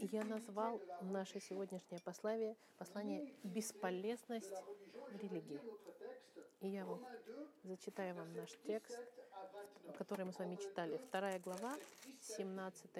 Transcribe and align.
Я 0.00 0.24
назвал 0.24 0.80
наше 1.02 1.40
сегодняшнее 1.40 2.00
послание, 2.00 2.56
послание 2.78 3.34
«Бесполезность 3.42 4.54
религии». 5.20 5.60
И 6.60 6.68
я 6.68 6.86
вам 6.86 7.04
зачитаю 7.64 8.14
вам 8.14 8.32
наш 8.34 8.50
текст, 8.64 8.96
который 9.96 10.24
мы 10.24 10.32
с 10.32 10.38
вами 10.38 10.54
читали. 10.54 10.98
Вторая 11.08 11.40
глава, 11.40 11.76
17 12.22 12.90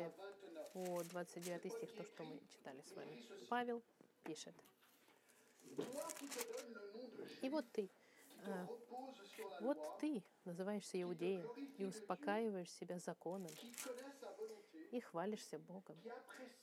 по 0.72 1.02
29 1.04 1.72
стих, 1.72 1.94
то, 1.94 2.04
что 2.04 2.24
мы 2.24 2.40
читали 2.50 2.82
с 2.82 2.92
вами. 2.96 3.22
Павел 3.48 3.80
пишет. 4.24 4.54
И 7.42 7.48
вот 7.48 7.64
ты, 7.72 7.88
а, 8.44 8.66
вот 9.60 9.78
ты 10.00 10.22
называешься 10.44 11.00
иудеем 11.00 11.46
и 11.78 11.84
успокаиваешь 11.84 12.70
себя 12.70 12.98
законом, 12.98 13.52
и 14.90 15.00
хвалишься 15.00 15.58
Богом, 15.58 15.96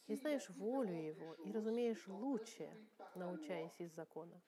и 0.07 0.15
знаешь 0.15 0.49
волю 0.49 0.93
Его, 0.93 1.33
и 1.35 1.51
разумеешь 1.51 2.07
лучшее, 2.07 2.75
научаясь 3.15 3.79
из 3.79 3.93
закона, 3.93 4.41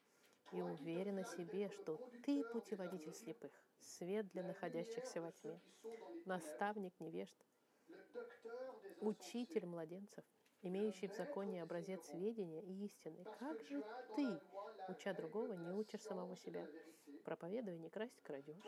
и 0.51 0.61
уверена 0.61 1.23
себе, 1.23 1.69
что 1.69 1.97
ты 2.25 2.43
путеводитель 2.43 3.13
слепых, 3.13 3.51
свет 3.79 4.27
для 4.29 4.43
находящихся 4.43 5.21
во 5.21 5.31
тьме, 5.31 5.59
наставник 6.25 6.99
невежд, 6.99 7.35
учитель 9.01 9.65
младенцев, 9.65 10.23
имеющий 10.61 11.07
в 11.07 11.13
законе 11.15 11.63
образец 11.63 12.05
сведения 12.07 12.61
и 12.61 12.85
истины. 12.85 13.23
Как 13.39 13.61
же 13.63 13.83
ты, 14.15 14.39
уча 14.89 15.13
другого, 15.13 15.53
не 15.53 15.73
учишь 15.73 16.01
самого 16.01 16.35
себя? 16.37 16.67
Проповедуя, 17.23 17.77
не 17.77 17.89
красть, 17.89 18.21
крадешь. 18.23 18.63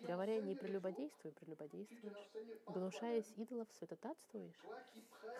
Говоря, 0.00 0.40
не 0.40 0.54
прелюбодействуй, 0.54 1.32
прелюбодействуешь. 1.32 2.30
Гнушаясь 2.66 3.32
идолов, 3.36 3.68
святотатствуешь. 3.72 4.64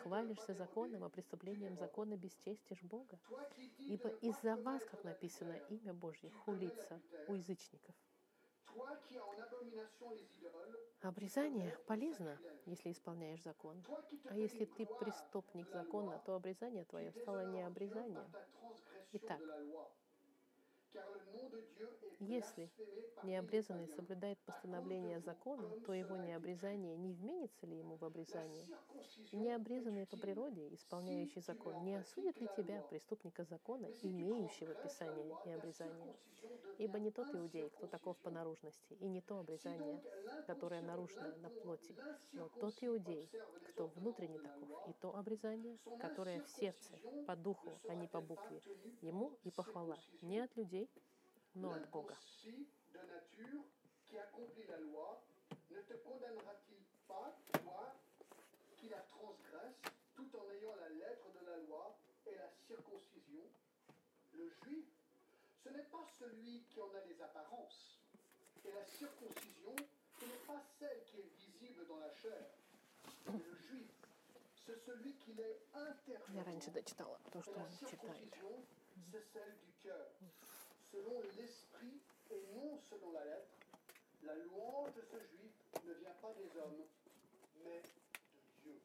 Хвалишься 0.02 0.54
законом, 0.54 1.04
а 1.04 1.08
преступлением 1.08 1.77
закона 1.77 2.16
бесчестишь 2.16 2.82
Бога. 2.82 3.18
Ибо 3.78 4.08
из-за 4.20 4.56
вас, 4.56 4.83
как 4.84 5.05
написано, 5.05 5.56
имя 5.69 5.94
Божье 5.94 6.30
хулится 6.30 7.00
у 7.28 7.34
язычников. 7.34 7.94
Обрезание 11.00 11.77
полезно, 11.86 12.38
если 12.66 12.92
исполняешь 12.92 13.42
закон. 13.42 13.82
А 14.25 14.36
если 14.36 14.64
ты 14.64 14.86
преступник 14.86 15.69
закона, 15.70 16.20
то 16.27 16.34
обрезание 16.34 16.84
твое 16.84 17.12
стало 17.12 17.47
не 17.47 17.62
обрезанием. 17.62 18.32
Итак, 19.12 19.41
если 22.20 22.70
необрезанный 23.22 23.89
соблюдает 23.89 24.39
постановление 24.41 25.20
закона, 25.20 25.69
то 25.86 25.92
его 25.92 26.17
необрезание 26.17 26.97
не 26.97 27.12
вменится 27.12 27.67
ли 27.67 27.78
ему 27.78 27.97
в 27.97 28.05
обрезание? 28.05 28.67
Необрезанный 29.33 30.06
по 30.06 30.16
природе, 30.16 30.75
исполняющий 30.75 31.41
закон, 31.41 31.83
не 31.84 31.97
осудит 31.97 32.41
ли 32.41 32.48
тебя, 32.56 32.83
преступника 32.83 33.44
закона, 33.44 33.86
имеющего 34.03 34.75
Писание 34.75 35.34
и 35.47 35.50
обрезание? 35.50 36.14
Ибо 36.78 36.98
не 36.98 37.11
тот 37.11 37.34
иудей, 37.34 37.70
кто 37.70 37.86
таков 37.86 38.16
по 38.19 38.31
наружности, 38.31 38.94
и 38.94 39.09
не 39.09 39.20
то 39.20 39.39
обрезание, 39.39 40.00
которое 40.47 40.83
нарушено 40.83 41.34
на 41.39 41.50
плоти, 41.50 41.94
но 42.33 42.48
тот 42.61 42.75
иудей, 42.83 43.28
кто 43.70 43.89
внутренне 43.89 44.39
таков, 44.39 44.89
и 44.89 44.92
то 45.00 45.16
обрезание, 45.16 45.78
которое 46.00 46.41
в 46.42 46.48
сердце, 46.50 46.94
по 47.27 47.34
духу, 47.34 47.70
а 47.89 47.94
не 47.94 48.06
по 48.06 48.20
букве, 48.20 48.61
ему 49.03 49.33
и 49.44 49.50
похвала, 49.50 49.97
не 50.22 50.39
от 50.39 50.55
людей, 50.56 50.78
но 51.56 51.72
от 51.73 51.89
Бога. 51.89 52.16
de 52.94 53.00
nature 53.00 53.64
qui 54.08 54.17
accomplit 54.19 54.66
la 54.67 54.78
loi 54.80 55.19
ne 55.72 55.81
te 55.81 55.94
condamnera-t-il 56.06 56.83
pas, 57.08 57.36
toi, 57.53 57.95
qui 58.78 58.89
la 58.89 59.00
transgresse, 59.02 59.81
tout 60.16 60.30
en 60.38 60.50
ayant 60.52 60.75
la 60.75 60.89
lettre 60.89 61.25
de 61.33 61.45
la 61.45 61.58
loi 61.58 61.97
et 62.28 62.36
la 62.36 62.50
circoncision 62.67 63.44
Le 64.33 64.47
juif, 64.64 64.86
ce 65.64 65.69
n'est 65.69 65.89
pas 65.89 66.06
celui 66.19 66.61
qui 66.69 66.80
en 66.81 66.94
a 66.94 67.02
les 67.08 67.19
apparences. 67.22 67.97
Et 68.66 68.72
la 68.72 68.85
circoncision, 68.85 69.75
ce 70.19 70.25
n'est 70.25 70.46
pas 70.46 70.62
celle 70.79 71.03
qui 71.06 71.18
est 71.18 71.31
visible 71.38 71.88
dans 71.88 71.97
la 71.97 72.12
chair. 72.12 72.46
Mais 73.25 73.40
le 73.40 73.56
juif, 73.56 73.90
c'est 74.66 74.78
celui 74.85 75.16
qui 75.16 75.34
l'est 75.34 75.59
Я 75.74 75.81
intérieurement. 75.81 76.44
раньше 76.46 76.69
дочитала 76.72 77.19
то, 77.31 77.40
Et 77.40 77.41
что 77.41 77.53
la 77.56 77.63
он 77.63 77.69
читает. 77.72 77.90
circoncision, 77.90 78.66
c'est 79.12 79.24
celle 79.34 79.57
du 79.57 79.72
cœur, 79.81 80.07
Selon 80.91 81.21
l'esprit 81.37 82.00
et 82.31 82.41
non 82.54 82.78
selon 82.91 83.12
la 83.12 83.25
lettre. 83.25 83.54
La 84.22 84.34
louange 84.34 84.93
de 84.94 85.03
ce 85.03 85.16
juif 85.16 85.53
ne 85.87 85.93
vient 85.94 86.15
pas 86.21 86.32
des 86.34 86.56
hommes, 86.59 86.84
mais 87.65 87.81
de 87.81 88.62
Dieu. 88.62 88.81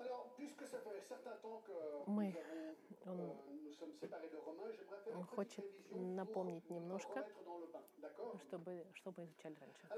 Alors, 0.00 0.32
puisque 0.36 0.66
ça 0.66 0.78
fait 0.80 0.96
un 0.96 1.02
certain 1.02 1.36
temps 1.42 1.60
que 1.66 1.72
Мы- 2.06 2.32
nous, 2.32 2.38
avons, 3.10 3.12
он- 3.12 3.30
euh, 3.30 3.52
nous 3.64 3.72
sommes 3.72 3.92
séparés 3.92 4.28
de 4.30 4.36
Romains, 4.36 4.70
j'aimerais 4.72 4.98
faire 5.04 5.14
он 5.14 5.20
une 5.20 5.26
petite 5.26 5.34
хочет 5.34 5.90
напомнить 5.90 6.70
немножко. 6.70 7.24
Чтобы, 8.48 8.86
что 8.94 9.12
мы 9.16 9.24
изучали 9.24 9.56
раньше. 9.60 9.88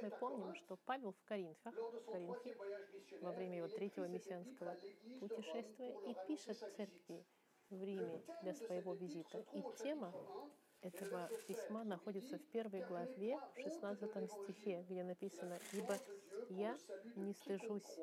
Мы 0.00 0.10
помним, 0.10 0.54
что 0.54 0.76
Павел 0.86 1.12
в 1.12 1.22
Коринфах, 1.24 1.74
в 1.74 2.10
Коринфе, 2.10 2.56
во 3.20 3.32
время 3.32 3.58
его 3.58 3.68
третьего 3.68 4.06
миссионского 4.06 4.74
путешествия 5.20 5.94
и 6.06 6.14
пишет 6.26 6.56
церкви 6.76 7.24
в 7.72 7.82
Риме 7.82 8.22
для 8.42 8.54
своего 8.54 8.94
визита. 8.94 9.38
И 9.52 9.62
тема 9.82 10.12
этого 10.82 11.28
письма 11.46 11.84
находится 11.84 12.38
в 12.38 12.44
первой 12.50 12.84
главе, 12.84 13.38
в 13.56 13.60
16 13.60 14.30
стихе, 14.30 14.84
где 14.88 15.02
написано 15.04 15.58
«Ибо 15.72 15.98
я 16.50 16.76
не 17.16 17.32
стыжусь 17.32 17.98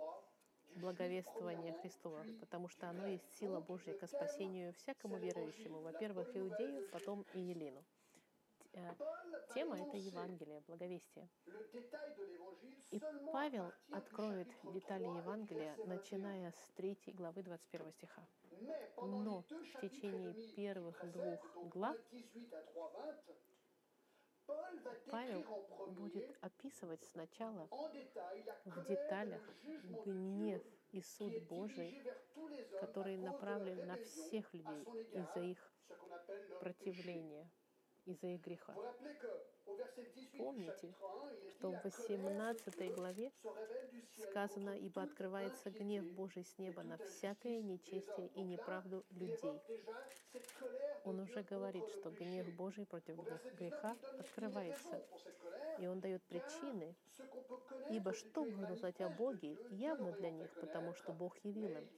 благовествования 0.76 1.74
Христова, 1.82 2.26
потому 2.40 2.70
что 2.70 2.90
оно 2.90 3.08
есть 3.08 3.30
сила 3.38 3.60
Божья 3.60 3.94
ко 3.94 4.08
спасению 4.08 4.74
всякому 4.74 5.18
верующему, 5.18 5.82
во-первых, 5.82 6.36
иудею, 6.36 6.88
потом 6.92 7.26
и 7.34 7.40
елину». 7.40 7.84
Э, 8.74 8.94
Тема— 9.54 9.80
это 9.82 9.98
Евангелие, 9.98 10.62
благовестие. 10.68 11.30
И 12.92 13.02
Павел 13.32 13.72
откроет 13.92 14.48
детали 14.74 15.04
Евангелия, 15.04 15.76
начиная 15.86 16.52
с 16.52 16.72
3 16.76 16.98
главы 17.14 17.44
21 17.44 17.92
стиха. 17.92 18.28
Но 18.98 19.42
в 19.42 19.82
течение 19.82 20.34
первых 20.56 21.00
двух 21.12 21.70
глав 21.70 21.98
Павел 25.12 25.44
будет 25.88 26.38
описывать 26.42 27.04
сначала 27.06 27.68
в 28.66 28.88
деталях 28.88 29.42
гнев 30.06 30.62
и 30.92 31.02
суд 31.02 31.44
Божий, 31.44 32.04
который 32.80 33.18
направлен 33.18 33.86
на 33.86 33.98
всех 33.98 34.52
людей 34.54 34.84
из-за 35.12 35.42
их 35.42 35.72
противления, 36.60 37.50
из-за 38.06 38.28
их 38.28 38.42
греха. 38.42 38.76
Помните, 40.38 40.94
что 41.50 41.72
в 41.72 41.84
18 41.84 42.94
главе 42.96 43.32
сказано, 44.30 44.78
«Ибо 44.78 45.04
открывается 45.04 45.70
гнев 45.70 46.06
Божий 46.14 46.44
с 46.44 46.58
неба 46.58 46.84
на 46.84 46.98
всякое 46.98 47.62
нечестие 47.62 48.28
и 48.36 48.42
неправду 48.42 49.06
людей». 49.12 49.60
Он 51.06 51.20
уже 51.20 51.44
говорит, 51.44 51.88
что 51.90 52.12
гнев 52.12 52.48
Божий 52.56 52.86
против 52.86 53.18
греха 53.58 53.96
открывается, 54.20 55.02
и 55.80 55.88
он 55.88 56.00
дает 56.00 56.22
причины, 56.24 56.96
ибо 57.90 58.14
что 58.14 58.46
можно 58.46 58.74
узнать 58.74 59.02
о 59.02 59.10
Боге, 59.10 59.58
явно 59.72 60.12
для 60.14 60.30
них, 60.32 60.52
потому 60.60 60.94
что 60.94 61.12
Бог 61.14 61.38
явил 61.44 61.70
им. 61.70 61.90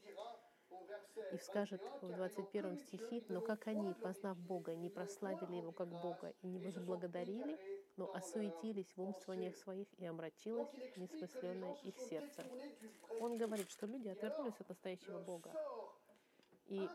И 1.31 1.38
скажет 1.38 1.81
в 2.02 2.12
21 2.13 2.78
стихе, 2.78 3.24
«Но 3.29 3.41
как 3.41 3.68
они, 3.68 3.94
познав 3.94 4.38
Бога, 4.38 4.75
не 4.75 4.90
прославили 4.90 5.56
Его 5.56 5.72
как 5.72 5.88
Бога 5.88 6.34
и 6.41 6.47
не 6.47 6.59
возблагодарили, 6.59 7.57
но 7.97 8.13
осуетились 8.13 8.91
в 8.96 9.01
умствованиях 9.01 9.56
своих, 9.56 9.88
и 9.97 10.06
омрачилось 10.06 10.69
несмысленное 10.97 11.75
их 11.84 11.97
сердце». 11.97 12.44
Он 13.19 13.38
говорит, 13.38 13.69
что 13.69 13.86
люди 13.86 14.10
отвернулись 14.10 14.60
от 14.60 14.69
настоящего 14.69 15.19
Бога. 15.19 15.51
И 16.68 16.88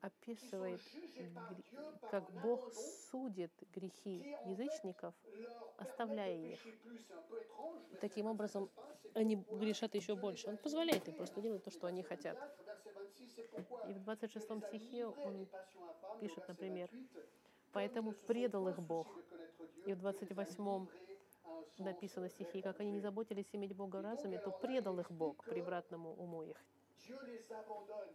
описывает, 0.01 0.81
как 2.11 2.31
Бог 2.43 2.73
судит 2.75 3.53
грехи 3.75 4.37
язычников, 4.47 5.15
оставляя 5.79 6.37
их. 6.37 6.61
mais 6.65 7.99
Таким 8.01 8.27
образом, 8.27 8.71
они 9.15 9.37
грешат 9.37 9.95
еще 9.95 10.17
больше. 10.17 10.49
Он 10.49 10.57
позволяет 10.57 11.07
им 11.09 11.15
просто 11.15 11.41
делать 11.41 11.63
то, 11.63 11.71
что 11.71 11.87
они 11.87 12.03
хотят. 12.03 12.37
24, 12.37 12.67
verset 12.67 12.93
26, 12.93 13.37
c'est 13.37 13.49
pourquoi 13.51 13.89
И 13.89 13.93
в 13.93 14.03
26 14.03 14.49
je 14.49 14.55
les 14.55 14.61
стихе 14.67 15.07
он 15.07 15.49
пишет, 16.21 16.49
например, 16.49 16.89
28, 16.91 17.09
«Поэтому 17.73 18.13
предал 18.13 18.69
их 18.69 18.79
Бог». 18.81 19.07
И 19.87 19.95
в 19.95 20.07
il 20.07 20.17
les 20.21 20.31
a 20.31 20.35
28 20.35 20.89
в 21.79 22.29
стихе, 22.29 22.63
как 22.63 22.81
они 22.81 22.93
не 22.93 23.01
заботились 23.01 23.49
иметь 23.53 23.75
Бога 23.75 23.97
в 23.97 24.03
разуме, 24.03 24.39
то 24.39 24.51
предал 24.51 24.99
их 25.01 25.11
Бог 25.11 25.45
превратному 25.45 26.15
уму 26.15 26.43
их. 26.43 26.57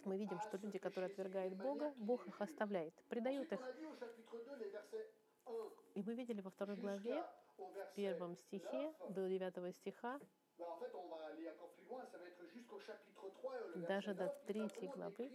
Мы 0.06 0.18
видим, 0.18 0.40
что 0.40 0.58
люди, 0.58 0.78
которые 0.78 1.12
отвергают 1.12 1.54
Бога, 1.56 1.94
Бог 1.98 2.26
их 2.28 2.42
оставляет, 2.42 2.94
Ensuite, 3.10 3.52
их. 3.52 3.60
on 3.60 3.64
a 3.64 3.72
vu 3.74 3.88
au 3.88 3.96
chapitre 4.00 4.38
2, 4.46 4.56
les 4.56 4.70
versets 4.70 5.12
1 5.46 5.72
И 5.96 6.04
мы 6.04 6.16
видели 6.16 6.42
во 6.42 6.50
второй 6.50 6.78
главе, 6.78 7.24
в 7.58 7.96
первом 7.96 8.36
стихе 8.36 8.94
9, 9.10 9.14
до 9.14 9.28
9 9.28 9.76
стиха, 9.76 10.20
ben, 10.58 10.66
en 10.66 10.78
fait, 10.78 10.92
on 10.96 11.08
va 11.08 11.26
aller 11.28 11.50
encore 11.50 11.70
plus 11.70 11.86
loin, 11.86 12.04
ça 12.06 12.18
va 12.18 12.26
être 12.28 12.44
jusqu'au 12.48 12.80
chapitre 12.80 13.30
3, 13.30 13.54
le 13.76 13.82
Даже 13.86 14.14
до 14.14 14.24
9, 14.24 14.24
il 14.24 14.28
va 14.28 14.46
третьей 14.48 14.88
главы 14.88 15.30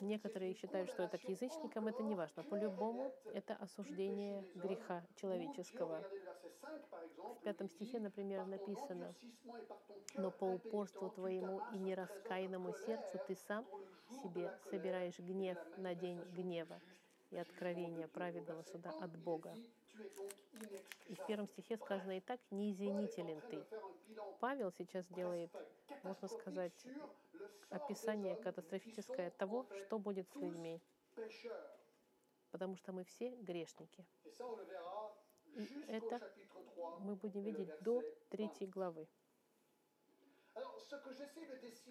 Некоторые 0.00 0.54
считают, 0.54 0.90
что 0.90 1.02
это 1.02 1.18
к 1.18 1.28
язычникам, 1.28 1.86
это 1.88 2.02
не 2.02 2.14
важно. 2.14 2.44
По-любому 2.44 3.12
это 3.32 3.54
осуждение 3.56 4.46
греха 4.54 5.06
человеческого. 5.14 6.06
В 6.62 7.42
пятом 7.42 7.68
стихе, 7.68 7.98
например, 7.98 8.46
написано, 8.46 9.14
«Но 10.14 10.30
по 10.30 10.44
упорству 10.44 11.10
твоему 11.10 11.60
и 11.72 11.78
нераскаянному 11.78 12.72
сердцу 12.74 13.18
ты 13.26 13.34
сам 13.34 13.66
себе 14.22 14.52
собираешь 14.70 15.18
гнев 15.18 15.58
на 15.76 15.94
день 15.94 16.20
гнева 16.36 16.80
и 17.30 17.36
откровения 17.36 18.06
праведного 18.08 18.62
суда 18.62 18.90
от 19.00 19.16
Бога». 19.18 19.54
И 21.08 21.14
в 21.14 21.26
первом 21.26 21.48
стихе 21.48 21.76
сказано 21.76 22.16
и 22.16 22.20
так, 22.20 22.40
«неизвинителен 22.50 23.40
ты». 23.50 23.64
Павел 24.40 24.72
сейчас 24.72 25.06
делает, 25.06 25.50
можно 26.02 26.28
сказать, 26.28 26.86
описание 27.70 28.36
катастрофическое 28.36 29.30
того, 29.30 29.66
что 29.74 29.98
будет 29.98 30.28
с 30.30 30.36
людьми, 30.36 30.80
потому 32.50 32.76
что 32.76 32.92
мы 32.92 33.04
все 33.04 33.30
грешники. 33.36 34.04
И 35.54 35.84
это 35.88 36.20
мы 37.00 37.16
будем 37.16 37.42
видеть 37.42 37.70
до 37.82 38.02
третьей 38.28 38.66
главы. 38.66 39.08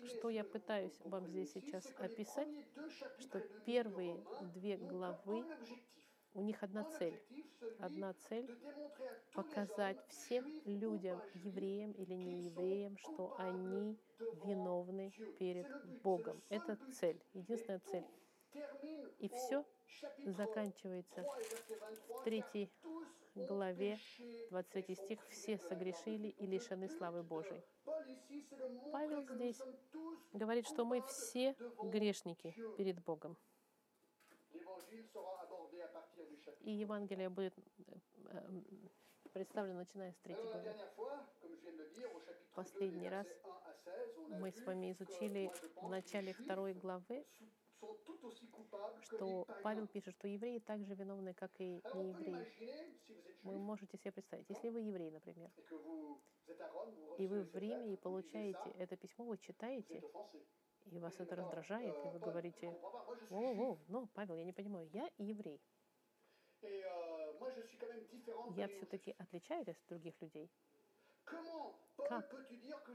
Что 0.05 0.29
я 0.29 0.43
пытаюсь 0.43 0.99
вам 1.03 1.27
здесь 1.27 1.51
сейчас 1.51 1.85
описать, 1.97 2.47
что 3.19 3.39
первые 3.65 4.23
две 4.53 4.77
главы, 4.77 5.45
у 6.33 6.41
них 6.41 6.61
одна 6.63 6.83
цель. 6.83 7.19
Одна 7.79 8.13
цель— 8.13 8.49
показать 9.33 9.97
всем 10.07 10.45
людям, 10.65 11.21
евреям 11.33 11.91
или 11.93 12.13
не 12.13 12.43
евреям, 12.43 12.97
что 12.97 13.35
они 13.37 13.99
виновны 14.45 15.11
перед 15.39 15.67
Богом. 16.01 16.41
Это 16.49 16.77
цель, 16.91 17.21
единственная 17.33 17.79
цель. 17.79 18.05
И 19.19 19.29
все 19.29 19.65
заканчивается 20.25 21.23
в 22.09 22.23
третьей 22.23 22.71
главе, 23.35 23.97
23 24.49 24.95
стих, 24.95 25.19
«Все 25.29 25.57
согрешили 25.57 26.29
и 26.29 26.45
лишены 26.45 26.89
славы 26.89 27.23
Божией». 27.23 27.63
Павел 28.91 29.23
здесь 29.23 29.61
говорит, 30.33 30.67
что 30.67 30.85
мы 30.85 31.01
все 31.03 31.55
грешники 31.83 32.55
перед 32.77 33.01
Богом. 33.03 33.37
И 36.61 36.71
Евангелие 36.71 37.29
будет 37.29 37.57
э, 37.57 37.93
э, 38.31 38.49
представлено, 39.33 39.79
начиная 39.79 40.11
с 40.11 40.17
третьей 40.17 40.43
главы. 40.43 40.75
Последний 42.53 43.09
раз 43.09 43.27
мы 44.29 44.51
с 44.51 44.61
вами 44.65 44.91
изучили 44.91 45.51
в 45.81 45.89
начале 45.89 46.33
второй 46.33 46.73
главы, 46.73 47.25
что 49.03 49.45
Павел 49.63 49.87
пишет, 49.87 50.13
что 50.15 50.27
евреи 50.27 50.59
также 50.59 50.93
виновны, 50.95 51.33
как 51.33 51.51
и 51.59 51.81
неевреи. 51.93 52.47
Вы 53.43 53.57
можете 53.57 53.97
себе 53.97 54.11
представить, 54.11 54.49
если 54.49 54.69
вы 54.69 54.81
еврей, 54.81 55.11
например, 55.11 55.51
и 57.17 57.27
вы 57.27 57.43
в 57.43 57.55
Риме 57.55 57.93
и 57.93 57.97
получаете 57.97 58.69
это 58.77 58.95
письмо, 58.95 59.25
вы 59.25 59.37
читаете, 59.37 60.03
и 60.91 60.99
вас 60.99 61.19
это 61.19 61.35
раздражает, 61.35 61.95
и 62.05 62.09
вы 62.09 62.19
говорите, 62.19 62.69
о, 63.29 63.71
о, 63.71 63.77
ну, 63.87 64.07
Павел, 64.13 64.35
я 64.35 64.43
не 64.43 64.53
понимаю, 64.53 64.87
я 64.93 65.09
еврей. 65.17 65.61
Я 68.55 68.67
все-таки 68.67 69.15
отличаюсь 69.17 69.67
от 69.67 69.77
других 69.87 70.21
людей. 70.21 70.51
Как 72.09 72.35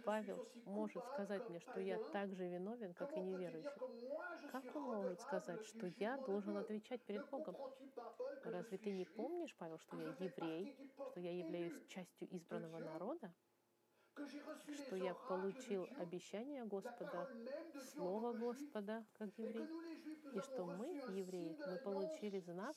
Павел 0.05 0.47
может 0.65 1.05
сказать 1.07 1.49
мне, 1.49 1.61
что 1.61 1.81
я 1.81 1.99
так 2.13 2.35
же 2.35 2.47
виновен, 2.49 2.93
как 2.95 3.17
и 3.17 3.21
неверующий? 3.21 4.51
Как 4.51 4.77
он 4.77 4.83
может 4.83 5.21
сказать, 5.21 5.65
что 5.65 5.87
я 5.99 6.17
должен 6.19 6.57
отвечать 6.57 7.03
перед 7.03 7.29
Богом? 7.31 7.57
Разве 8.45 8.79
ты 8.79 8.91
не 8.91 9.05
помнишь, 9.05 9.55
Павел, 9.57 9.79
что 9.79 9.97
я 9.97 10.09
еврей, 10.19 10.77
что 11.11 11.21
я 11.21 11.33
являюсь 11.33 11.87
частью 11.89 12.35
избранного 12.37 12.79
народа, 12.79 13.33
что 14.73 14.97
я 14.97 15.15
получил 15.15 15.87
обещание 15.99 16.65
Господа, 16.65 17.29
Слово 17.93 18.33
Господа, 18.33 19.05
как 19.19 19.31
еврей, 19.37 19.69
и 20.33 20.41
что 20.41 20.65
мы, 20.65 20.89
евреи, 20.89 21.57
мы 21.67 21.79
получили 21.79 22.41
знак 22.41 22.77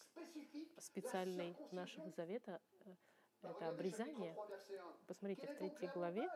специальный 0.77 1.55
нашего 1.71 2.09
завета, 2.11 2.61
э, 2.85 2.95
это 3.43 3.69
обрезание. 3.69 4.35
Посмотрите, 5.07 5.47
в 5.47 5.55
третьей 5.57 5.89
главе, 5.93 6.27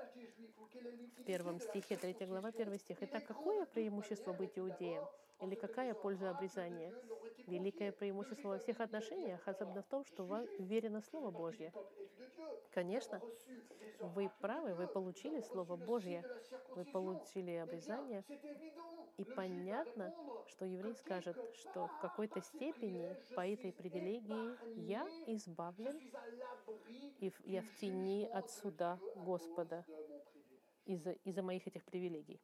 в 1.17 1.23
первом 1.23 1.59
стихе, 1.59 1.97
третья 1.97 2.27
глава, 2.27 2.51
первый 2.51 2.79
стих. 2.79 2.97
Итак, 3.01 3.25
какое 3.25 3.65
преимущество 3.65 4.33
быть 4.33 4.57
иудеем? 4.57 5.03
Или 5.43 5.55
какая 5.55 5.93
польза 5.93 6.29
обрезания? 6.29 6.93
Великое 7.47 7.91
преимущество 7.91 8.49
во 8.49 8.57
всех 8.59 8.79
отношениях, 8.79 9.45
особенно 9.45 9.81
в 9.81 9.87
том, 9.87 10.05
что 10.05 10.23
вам 10.23 10.47
верено 10.57 11.01
Слово 11.01 11.31
Божье. 11.31 11.73
Конечно, 12.71 13.21
вы 13.99 14.31
правы, 14.39 14.73
вы 14.73 14.87
получили 14.87 15.41
Слово 15.41 15.75
Божье, 15.75 16.23
вы 16.69 16.85
получили 16.85 17.51
обрезание, 17.55 18.23
и 19.17 19.25
понятно, 19.25 20.15
что 20.47 20.65
еврей 20.65 20.95
скажет, 20.95 21.37
что 21.55 21.87
в 21.87 21.99
какой-то 21.99 22.41
степени 22.41 23.13
по 23.35 23.45
этой 23.45 23.73
привилегии 23.73 24.57
я 24.79 25.05
избавлен, 25.27 25.99
и 27.19 27.31
я 27.43 27.61
в 27.61 27.75
тени 27.81 28.25
от 28.25 28.49
суда 28.49 28.97
Господа 29.15 29.85
из-за 30.85 31.11
из 31.11 31.37
моих 31.37 31.67
этих 31.67 31.83
привилегий. 31.83 32.41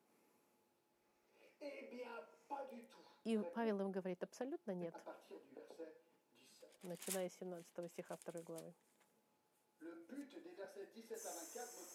И 3.24 3.38
Павел 3.54 3.82
им 3.82 3.92
говорит, 3.92 4.24
абсолютно 4.24 4.72
нет, 4.72 4.96
начиная 6.82 7.30
с 7.30 7.34
17 7.34 7.92
стиха 7.92 8.18
2 8.26 8.42
главы. 8.42 8.74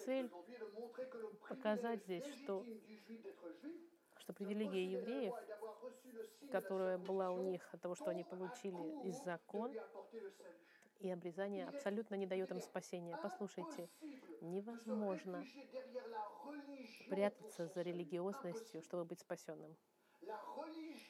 Цель 0.05 0.31
показать 1.49 2.03
здесь, 2.05 2.27
что, 2.27 2.65
что 4.19 4.33
привилегия 4.33 4.85
евреев, 4.93 5.35
которая 6.51 6.99
была 6.99 7.31
у 7.31 7.43
них 7.43 7.63
от 7.75 7.81
того, 7.81 7.95
что 7.95 8.11
они 8.11 8.25
получили 8.25 9.09
из 9.09 9.23
закон 9.25 9.75
и 11.01 11.11
обрезание, 11.11 11.67
абсолютно 11.67 12.15
не 12.15 12.27
дает 12.27 12.51
им 12.51 12.61
спасения. 12.61 13.19
Послушайте, 13.23 13.91
невозможно 14.41 15.45
прятаться 17.11 17.67
за 17.67 17.83
религиозностью, 17.83 18.83
чтобы 18.83 19.05
быть 19.05 19.21
спасенным. 19.21 19.77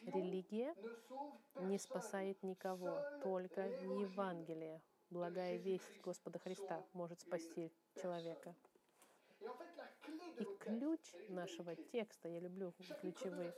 Религия 0.07 0.75
не 1.57 1.79
спасает 1.79 2.43
никого, 2.43 3.01
только 3.23 3.63
Евангелие, 3.63 4.83
благая 5.11 5.57
весть 5.57 6.01
Господа 6.03 6.39
Христа 6.39 6.85
может 6.93 7.21
спасти 7.21 7.73
человека. 8.01 8.55
И 10.39 10.45
ключ 10.61 11.01
нашего 11.29 11.77
текста, 11.77 12.29
я 12.29 12.41
люблю 12.41 12.73
ключевые, 13.01 13.55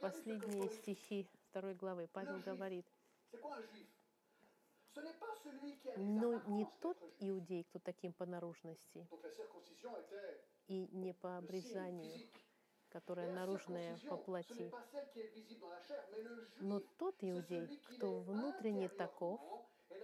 последние 0.00 0.68
стихи 0.70 1.26
второй 1.50 1.74
главы, 1.74 2.08
Павел 2.12 2.38
говорит, 2.38 2.86
но 5.96 6.40
не 6.46 6.66
тот 6.80 6.98
иудей, 7.20 7.64
кто 7.64 7.78
таким 7.78 8.12
по 8.12 8.26
наружности, 8.26 9.06
и 10.66 10.88
не 10.92 11.12
по 11.12 11.38
обрезанию, 11.38 12.28
которая 12.90 13.32
наружная 13.32 13.98
по 14.08 14.16
плоти, 14.16 14.72
но 16.60 16.80
тот 16.98 17.14
иудей, 17.20 17.80
кто 17.90 18.20
внутренне 18.20 18.88
таков, 18.88 19.40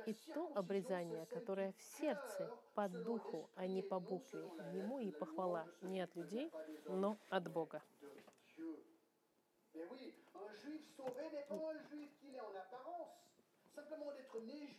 и 0.06 0.14
то 0.32 0.52
обрезание, 0.54 1.26
которое 1.26 1.72
в 1.72 1.82
сердце, 1.98 2.50
по 2.74 2.88
духу, 2.88 3.50
а 3.56 3.66
не 3.66 3.82
по 3.82 3.98
букве. 3.98 4.40
Ему 4.72 5.00
и 5.00 5.10
похвала 5.10 5.66
не 5.82 6.00
от 6.00 6.14
людей, 6.14 6.50
но 6.86 7.16
от 7.28 7.50
Бога. 7.50 7.82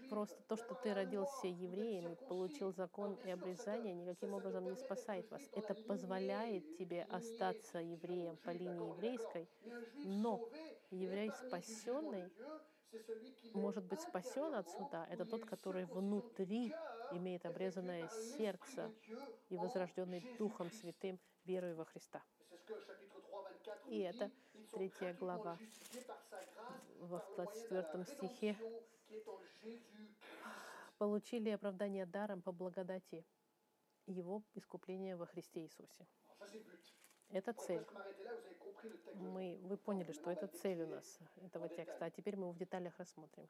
Просто 0.09 0.41
то, 0.47 0.55
что 0.55 0.75
ты 0.75 0.93
родился 0.93 1.47
евреем 1.47 2.13
и 2.13 2.15
получил 2.15 2.71
закон 2.71 3.15
и 3.25 3.29
обрезание, 3.29 3.93
никаким 3.93 4.33
образом 4.33 4.65
не 4.65 4.75
спасает 4.75 5.29
вас. 5.29 5.41
Это 5.53 5.73
позволяет 5.75 6.77
тебе 6.77 7.03
остаться 7.03 7.79
евреем 7.79 8.37
по 8.37 8.51
линии 8.51 8.89
еврейской, 8.89 9.49
но 10.05 10.47
еврей 10.91 11.31
спасенный 11.31 12.31
может 13.53 13.83
быть 13.85 14.01
спасен 14.01 14.53
от 14.53 14.67
intérieurement, 14.67 14.77
суда. 14.77 15.07
où 15.09 15.13
Это 15.13 15.25
тот, 15.25 15.45
который 15.45 15.85
внутри 15.85 16.73
имеет 17.11 17.45
обрезанное 17.45 18.07
сердце 18.37 18.93
и 19.49 19.57
возрожденный 19.57 20.23
Духом. 20.37 20.71
Святым 20.71 21.19
верою 21.45 21.75
во 21.75 21.85
Христа. 21.85 22.21
C'est 22.49 22.57
ce 22.57 22.65
que 22.65 22.79
chapitre 22.79 23.21
3, 23.21 23.41
24 23.63 23.95
И 23.95 23.99
это 23.99 24.31
третья 24.71 25.13
глава 25.13 25.57
во 26.99 27.19
par 27.19 27.45
le 27.45 27.69
moyen 27.69 27.69
de 27.69 27.75
la 27.75 27.81
24 27.81 28.05
стихе. 28.05 28.57
Получили 30.97 31.49
оправдание 31.49 32.05
даром 32.05 32.41
по 32.41 32.51
благодати 32.51 33.25
Его 34.07 34.43
искупления 34.55 35.15
во 35.15 35.25
Христе 35.25 35.61
Иисусе. 35.61 36.07
Это 37.31 37.53
цель. 37.53 37.85
Мы, 39.15 39.59
вы 39.63 39.77
поняли, 39.77 40.11
что 40.11 40.31
это 40.31 40.47
цель 40.47 40.83
у 40.83 40.87
нас, 40.87 41.19
этого 41.43 41.67
текста. 41.67 42.05
А 42.05 42.09
теперь 42.09 42.35
мы 42.35 42.43
его 42.43 42.51
в 42.51 42.57
деталях 42.57 42.97
рассмотрим. 42.97 43.47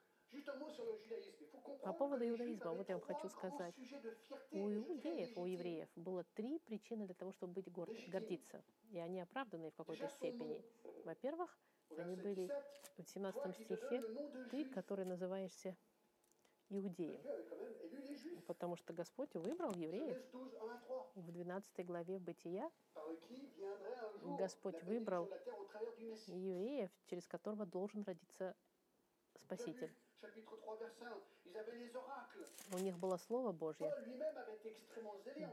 По 1.82 1.92
поводу 1.92 2.28
иудаизма, 2.28 2.72
вот 2.72 2.88
я 2.88 2.96
вам 2.96 3.04
хочу 3.04 3.28
сказать. 3.28 3.74
У 4.50 4.70
иудеев, 4.70 5.36
у 5.36 5.46
евреев 5.46 5.88
было 5.96 6.24
три 6.34 6.58
причины 6.58 7.06
для 7.06 7.14
того, 7.14 7.32
чтобы 7.32 7.54
быть 7.54 7.70
горд, 7.70 7.94
гордиться. 8.08 8.62
И 8.90 8.98
они 8.98 9.20
оправданы 9.20 9.70
в 9.70 9.74
какой-то 9.76 10.08
степени. 10.08 10.64
Во-первых, 11.04 11.56
они 11.96 12.16
были 12.16 12.50
17, 12.96 13.34
в 13.34 13.46
toi 13.46 13.52
17 13.52 13.56
qui 13.58 13.64
te 13.64 13.76
стихе, 13.76 14.02
ты, 14.50 14.64
который 14.66 15.04
называешься 15.04 15.76
Juifs. 16.70 18.44
Потому 18.46 18.76
что 18.76 18.92
Господь 18.92 19.34
выбрал 19.34 19.72
евреев 19.72 20.16
Genèse 20.32 20.32
12, 20.32 20.50
1 20.54 20.66
à 20.66 20.80
3, 20.84 21.22
в 21.22 21.32
12 21.32 21.86
главе 21.86 22.18
Бытия, 22.18 22.70
Господь 24.38 24.82
выбрал 24.84 25.28
евреев, 26.26 26.90
через 27.06 27.26
которого 27.26 27.66
должен 27.66 28.02
родиться 28.04 28.54
Спаситель. 29.36 29.92
Vu, 30.18 30.26
Chapitre 30.26 30.56
3, 30.56 30.76
verset 30.76 31.04
1. 31.04 31.10
Ils 31.46 31.56
avaient 31.56 31.78
les 31.78 31.94
oracles. 31.96 32.46
У 32.72 32.78
них 32.78 32.98
было 32.98 33.16
Слово 33.16 33.52
Божье. 33.52 33.90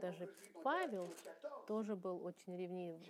Даже 0.00 0.28
Павел 0.62 1.06
Galates 1.06 1.22
14, 1.22 1.66
Тоже 1.66 1.96
был 1.96 2.24
очень 2.24 2.56
ревнив. 2.56 3.00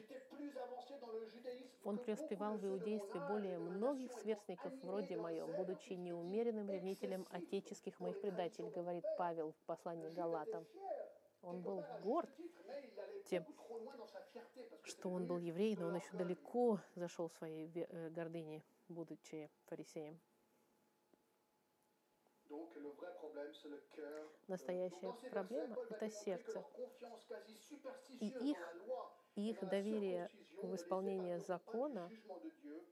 Он 1.85 1.99
преуспевал 1.99 2.57
в 2.57 2.67
иудействе 2.67 3.21
более 3.29 3.59
многих 3.59 4.13
сверстников 4.13 4.73
вроде 4.83 5.15
d'un 5.15 5.57
будучи 5.57 5.95
неумеренным 5.95 6.69
ревнителем 6.71 7.27
отеческих 7.31 7.99
моих 8.01 8.21
предателей, 8.21 8.71
говорит. 8.71 9.05
Павел 9.19 9.53
в 9.53 9.67
послании 9.67 10.11
Галатам. 10.11 10.65
Он 11.43 11.63
был 11.63 11.85
горд, 12.03 12.31
тем, 13.27 13.45
что 14.83 15.11
он 15.11 15.27
был 15.27 15.39
еврей, 15.39 15.77
но 15.77 15.89
он 15.89 15.97
еще 15.97 16.17
далеко 16.17 16.81
зашел 16.97 17.29
в 17.29 17.33
своей 17.35 17.71
э, 17.75 18.11
гордыне, 18.11 18.65
будучи 18.89 19.49
фарисеем. 19.67 20.19
Donc 22.46 22.46
le 22.46 22.46
vrai 22.46 22.46
problème, 22.46 22.46
c'est 22.46 22.46
le 22.46 22.46
cœur. 22.46 22.46
Настоящая 24.49 25.13
проблема 25.31 25.77
это 25.91 26.11
сердце. 26.11 26.65
И 28.21 28.29
их, 28.51 28.59
их 29.35 29.69
доверие 29.69 30.31
в 30.63 30.75
исполнение 30.75 31.39
закона 31.41 32.11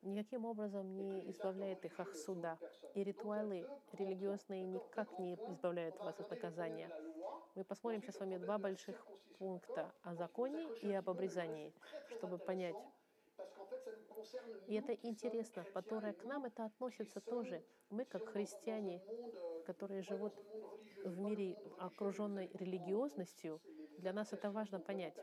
никаким 0.03 0.45
образом 0.45 0.97
не 0.97 1.31
избавляет 1.31 1.85
их 1.85 1.99
от 1.99 2.17
суда. 2.17 2.59
И 2.95 3.03
ритуалы 3.03 3.67
религиозные 3.93 4.65
никак 4.65 5.19
не 5.19 5.35
избавляют 5.35 5.99
вас 5.99 6.19
от 6.21 6.31
наказания. 6.31 6.91
Мы 7.55 7.65
посмотрим 7.65 8.03
сейчас 8.03 8.17
с 8.17 8.21
вами 8.21 8.37
два 8.37 8.59
больших 8.59 9.07
пункта 9.39 9.93
о 10.03 10.15
законе 10.15 10.69
и 10.83 10.93
об 10.93 11.09
обрезании, 11.09 11.73
чтобы 12.17 12.39
понять. 12.39 12.77
И 14.67 14.75
это 14.75 14.93
интересно, 14.93 15.65
которое 15.73 16.13
к 16.13 16.25
нам 16.25 16.45
это 16.45 16.65
относится 16.65 17.21
тоже. 17.21 17.63
Мы, 17.91 18.05
как 18.05 18.29
христиане, 18.29 19.03
которые 19.65 20.03
живут 20.03 20.35
в 21.05 21.19
мире, 21.19 21.57
окруженной 21.79 22.51
религиозностью, 22.55 23.61
для 23.99 24.13
нас 24.13 24.33
это 24.33 24.51
важно 24.51 24.81
понять. 24.81 25.17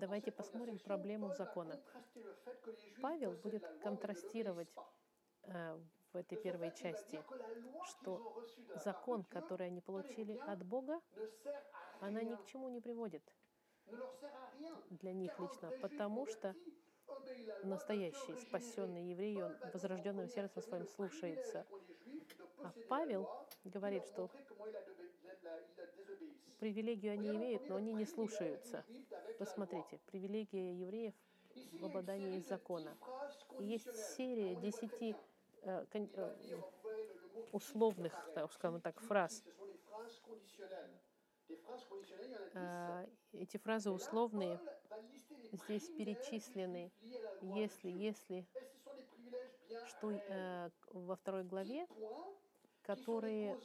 Давайте 0.00 0.30
посмотрим 0.30 0.78
проблему 0.78 1.32
закона. 1.34 1.80
Павел 3.02 3.32
будет 3.32 3.64
контрастировать 3.82 4.68
э, 5.42 5.78
в 6.12 6.16
этой 6.16 6.38
первой 6.38 6.72
части, 6.74 7.22
что 7.84 8.44
закон, 8.84 9.24
который 9.24 9.66
они 9.68 9.80
получили 9.80 10.36
от 10.46 10.64
Бога, 10.64 11.00
она 12.00 12.22
ни 12.22 12.36
к 12.36 12.44
чему 12.46 12.68
не 12.68 12.80
приводит 12.80 13.22
для 14.90 15.12
них 15.12 15.38
лично, 15.38 15.70
потому 15.80 16.26
что 16.26 16.54
настоящий 17.62 18.36
спасенный 18.36 19.10
еврей, 19.10 19.42
он 19.42 19.56
возрожденным 19.72 20.28
сердцем 20.28 20.62
своим 20.62 20.86
слушается. 20.86 21.66
А 22.62 22.72
Павел 22.88 23.28
говорит, 23.64 24.04
что 24.06 24.30
привилегию 26.58 27.12
они 27.12 27.28
имеют, 27.28 27.68
но 27.68 27.76
они 27.76 27.92
не 27.92 28.04
слушаются. 28.04 28.84
Посмотрите, 29.38 30.00
привилегия 30.06 30.74
евреев 30.74 31.14
в 31.80 31.84
обладании 31.84 32.40
закона. 32.40 32.96
Есть 33.60 33.94
серия 34.16 34.56
десяти 34.56 35.14
э, 35.62 35.84
э, 35.92 36.60
условных, 37.52 38.12
так 38.34 38.52
скажем 38.52 38.80
так, 38.80 39.00
фраз. 39.00 39.44
Э, 42.54 43.06
Эти 43.32 43.56
фразы 43.56 43.90
условные 43.90 44.60
здесь 45.52 45.88
перечислены. 45.90 46.90
Если, 47.40 47.88
если, 47.88 48.46
что 49.86 50.12
э, 50.12 50.70
во 50.92 51.16
второй 51.16 51.44
главе, 51.44 51.86
которые 52.82 53.56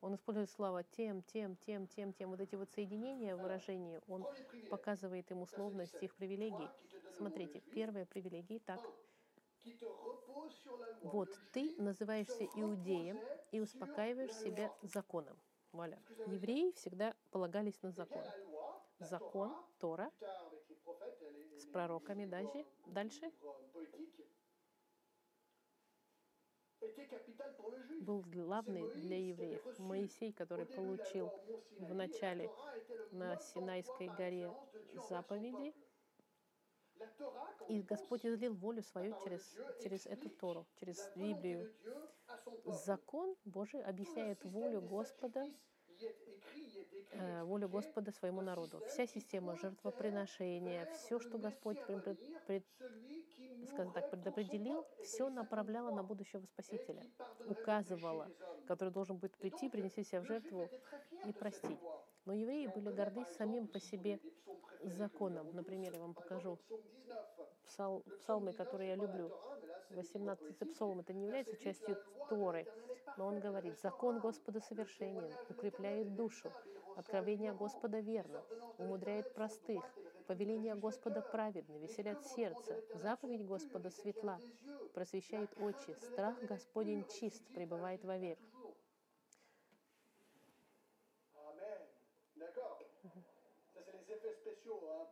он 0.00 0.14
использует 0.16 0.50
слова 0.50 0.82
тем, 0.82 1.22
тем, 1.22 1.56
тем, 1.56 1.86
тем, 1.86 2.12
тем. 2.12 2.30
Вот 2.30 2.40
эти 2.40 2.56
вот 2.56 2.70
соединения 2.70 3.36
выражения, 3.36 4.02
он 4.08 4.26
показывает 4.68 5.30
им 5.30 5.42
условность 5.42 6.02
их 6.02 6.14
привилегий. 6.16 6.68
Смотрите, 7.16 7.60
первая 7.72 8.04
привилегия, 8.04 8.58
так, 8.60 8.80
вот 11.02 11.28
ты 11.52 11.74
называешься 11.78 12.44
иудеем 12.56 13.18
и 13.50 13.60
успокаиваешь 13.60 14.34
себя 14.34 14.72
законом. 14.82 15.36
Вуаля. 15.72 15.98
Евреи 16.26 16.72
всегда 16.72 17.14
полагались 17.30 17.80
на 17.82 17.92
закон. 17.92 18.24
Закон, 18.98 19.54
Тора, 19.78 20.10
с 21.58 21.66
пророками 21.66 22.26
даже. 22.26 22.66
Дальше 22.86 23.32
был 28.00 28.22
главный 28.22 28.90
для 28.94 29.18
евреев. 29.28 29.78
Моисей, 29.78 30.32
который 30.32 30.66
получил 30.66 31.30
в 31.78 31.94
начале 31.94 32.50
на 33.12 33.38
Синайской 33.38 34.08
горе 34.08 34.52
заповеди, 35.08 35.74
и 37.68 37.82
Господь 37.82 38.24
излил 38.26 38.54
волю 38.54 38.82
свою 38.82 39.14
через, 39.24 39.56
через 39.82 40.06
эту 40.06 40.28
Тору, 40.30 40.66
через 40.80 41.10
Библию. 41.14 41.72
Закон 42.64 43.36
Божий 43.44 43.82
объясняет 43.82 44.44
волю 44.44 44.80
Господа, 44.82 45.46
э, 47.12 47.42
волю 47.44 47.68
Господа 47.68 48.10
своему 48.12 48.40
народу. 48.40 48.80
Вся 48.88 49.06
система 49.06 49.56
жертвоприношения, 49.56 50.86
все, 50.92 51.18
что 51.20 51.38
Господь 51.38 51.84
пред- 51.86 52.18
пред- 52.46 52.66
скажем 53.68 53.92
так, 53.92 54.10
предопределил, 54.10 54.84
все 55.02 55.28
направляло 55.30 55.90
на 55.90 56.02
будущего 56.02 56.44
Спасителя, 56.46 57.02
указывало, 57.46 58.30
который 58.66 58.90
должен 58.90 59.16
будет 59.16 59.36
прийти, 59.36 59.68
принести 59.68 60.02
себя 60.04 60.20
в 60.20 60.26
жертву 60.26 60.68
и 61.26 61.32
простить. 61.32 61.78
Но 62.24 62.34
евреи 62.34 62.66
были 62.68 62.90
горды 62.90 63.24
самим 63.36 63.66
по 63.66 63.80
себе 63.80 64.20
законом. 64.82 65.48
Например, 65.52 65.92
я 65.92 66.00
вам 66.00 66.14
покажу 66.14 66.58
псал, 67.64 68.02
псалмы, 68.20 68.52
которые 68.52 68.90
я 68.90 68.96
люблю. 68.96 69.30
18 69.90 70.72
псалом 70.72 71.00
это 71.00 71.12
не 71.12 71.24
является 71.24 71.56
частью 71.56 71.98
Торы, 72.28 72.66
но 73.16 73.26
он 73.26 73.40
говорит, 73.40 73.78
закон 73.80 74.20
Господа 74.20 74.60
совершенен, 74.60 75.30
укрепляет 75.50 76.14
душу, 76.14 76.50
откровение 76.96 77.52
Господа 77.52 78.00
верно, 78.00 78.42
умудряет 78.78 79.34
простых, 79.34 79.84
повеление 80.26 80.74
Господа 80.74 81.20
праведны, 81.20 81.76
веселят 81.78 82.24
сердце, 82.24 82.82
заповедь 82.94 83.44
Господа 83.44 83.90
светла, 83.90 84.38
просвещает 84.94 85.50
очи, 85.60 85.94
страх 86.00 86.40
Господень 86.42 87.04
чист, 87.08 87.44
пребывает 87.54 88.02
вовек. 88.04 88.38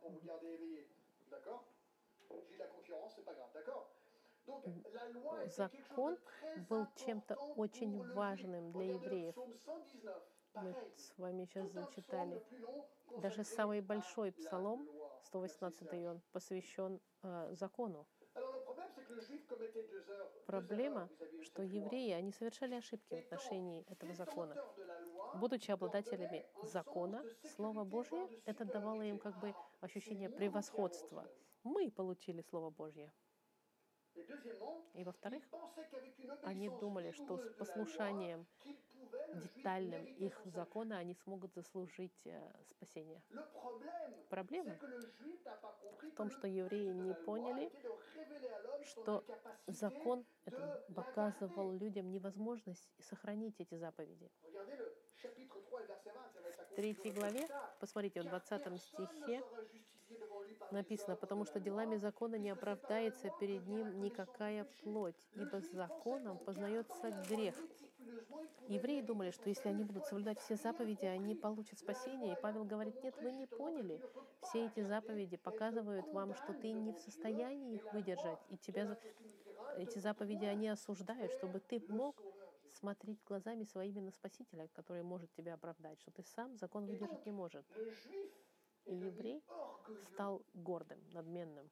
Pour 0.01 0.11
vous 0.11 0.21
garder 0.25 0.47
éveillé. 0.47 0.87
D'accord 1.29 1.63
J'ai 2.49 2.57
la 2.57 2.67
concurrence, 2.67 3.13
c'est 3.15 3.25
pas 3.25 3.33
grave. 3.33 3.49
D'accord 3.53 3.87
Закон 5.45 6.17
был 6.69 6.87
чем-то 6.95 7.35
очень 7.55 8.01
важным 8.13 8.71
для 8.71 8.93
евреев. 8.93 9.35
psaume 9.35 9.55
119. 9.55 10.41
Мы 10.55 10.75
с 10.97 11.17
вами 11.17 11.45
сейчас 11.45 11.71
зачитали. 11.71 12.43
Даже 13.21 13.43
самый 13.43 13.81
большой 13.81 14.31
псалом, 14.31 14.81
loi. 14.81 15.21
118 15.23 15.93
он 16.07 16.21
посвящен 16.31 16.99
э, 17.23 17.53
закону. 17.53 18.05
Проблема, 20.45 21.09
что 21.41 21.63
евреи, 21.63 22.11
они 22.11 22.31
совершали 22.31 22.75
ошибки 22.75 23.15
в 23.15 23.19
отношении 23.19 23.85
этого 23.89 24.13
закона. 24.13 24.55
Будучи 25.35 25.71
обладателями 25.71 26.45
закона, 26.63 27.23
Слово 27.55 27.83
Божье, 27.83 28.27
это 28.45 28.65
давало 28.65 29.01
им 29.03 29.19
как 29.19 29.39
бы 29.39 29.49
Ah, 29.49 29.70
ощущение 29.81 30.29
превосходства. 30.29 31.27
Мы 31.63 31.91
получили 31.91 32.41
Слово 32.41 32.69
Божье. 32.69 33.11
И 34.93 35.03
во-вторых, 35.03 35.43
они 36.43 36.69
думали, 36.69 37.11
что 37.11 37.37
с 37.37 37.53
послушанием 37.53 38.45
детальным 39.33 40.05
их 40.05 40.41
закона 40.45 40.97
они 40.97 41.15
смогут 41.15 41.53
заслужить 41.53 42.25
э, 42.25 42.51
спасение. 42.71 43.23
Проблема 44.29 44.77
в 46.01 46.11
том, 46.15 46.29
что 46.29 46.47
евреи 46.47 46.91
не 46.91 47.13
поняли, 47.13 47.71
что 48.83 49.23
закон 49.67 50.25
это 50.45 50.83
показывал 50.93 51.71
людям 51.71 52.11
невозможность 52.11 52.89
сохранить 52.99 53.59
эти 53.59 53.75
заповеди. 53.75 54.29
Regardez 56.77 56.93
le 56.93 57.13
chapitre 57.13 57.13
3 57.13 57.27
et 57.27 57.31
verset 57.31 57.49
20, 57.51 57.81
ça 57.81 57.89
va 57.91 58.05
être 58.05 58.15
la 58.15 58.21
В 58.21 58.21
третьей 58.21 58.21
главе, 58.21 58.21
посмотрите, 58.21 58.21
в 58.21 58.25
Car 58.25 58.31
20 58.31 58.49
personne 58.49 58.73
ne 58.73 58.77
стихе 58.77 59.43
написано, 60.71 61.15
потому 61.17 61.45
что 61.45 61.59
делами 61.59 61.97
закона 61.97 62.35
не 62.35 62.49
оправдается 62.49 63.29
перед 63.39 63.67
ним 63.67 64.01
никакая 64.01 64.65
плоть, 64.83 65.15
ибо 65.35 65.57
pensait 65.57 65.75
законом 65.75 66.37
познается 66.37 67.11
грех. 67.29 67.55
Евреи 68.69 69.01
думали, 69.01 69.31
что 69.31 69.49
если 69.49 69.67
они 69.67 69.83
будут 69.83 70.05
соблюдать 70.05 70.39
все 70.39 70.55
заповеди, 70.55 71.05
они 71.05 71.35
получат 71.35 71.79
спасение. 71.79 72.33
И 72.33 72.41
Павел 72.41 72.63
говорит, 72.63 73.03
нет, 73.03 73.15
вы 73.21 73.31
не 73.31 73.47
поняли. 73.47 74.01
Все 74.43 74.67
эти 74.67 74.81
заповеди 74.81 75.35
показывают 75.35 76.07
вам, 76.13 76.33
что 76.35 76.53
ты 76.53 76.71
не 76.71 76.93
в 76.93 76.99
состоянии 76.99 77.75
их 77.75 77.91
выдержать. 77.91 78.39
И 78.49 78.57
тебя, 78.57 78.97
эти 79.77 79.99
заповеди, 79.99 80.45
они 80.45 80.69
осуждают, 80.69 81.33
чтобы 81.33 81.59
ты 81.59 81.83
мог. 81.89 82.15
Смотреть 82.81 83.23
глазами 83.23 83.63
своими 83.63 83.99
на 83.99 84.11
Спасителя, 84.11 84.67
который 84.73 85.03
может 85.03 85.31
тебя 85.33 85.53
оправдать, 85.53 85.99
что 86.01 86.11
ты 86.11 86.23
сам 86.23 86.57
закон 86.57 86.87
выдержать 86.87 87.25
не 87.25 87.31
может. 87.31 87.65
Juif 87.77 88.33
И 88.85 88.95
еврей 88.95 89.43
стал 90.13 90.41
гордым, 90.53 90.99
надменным. 91.13 91.69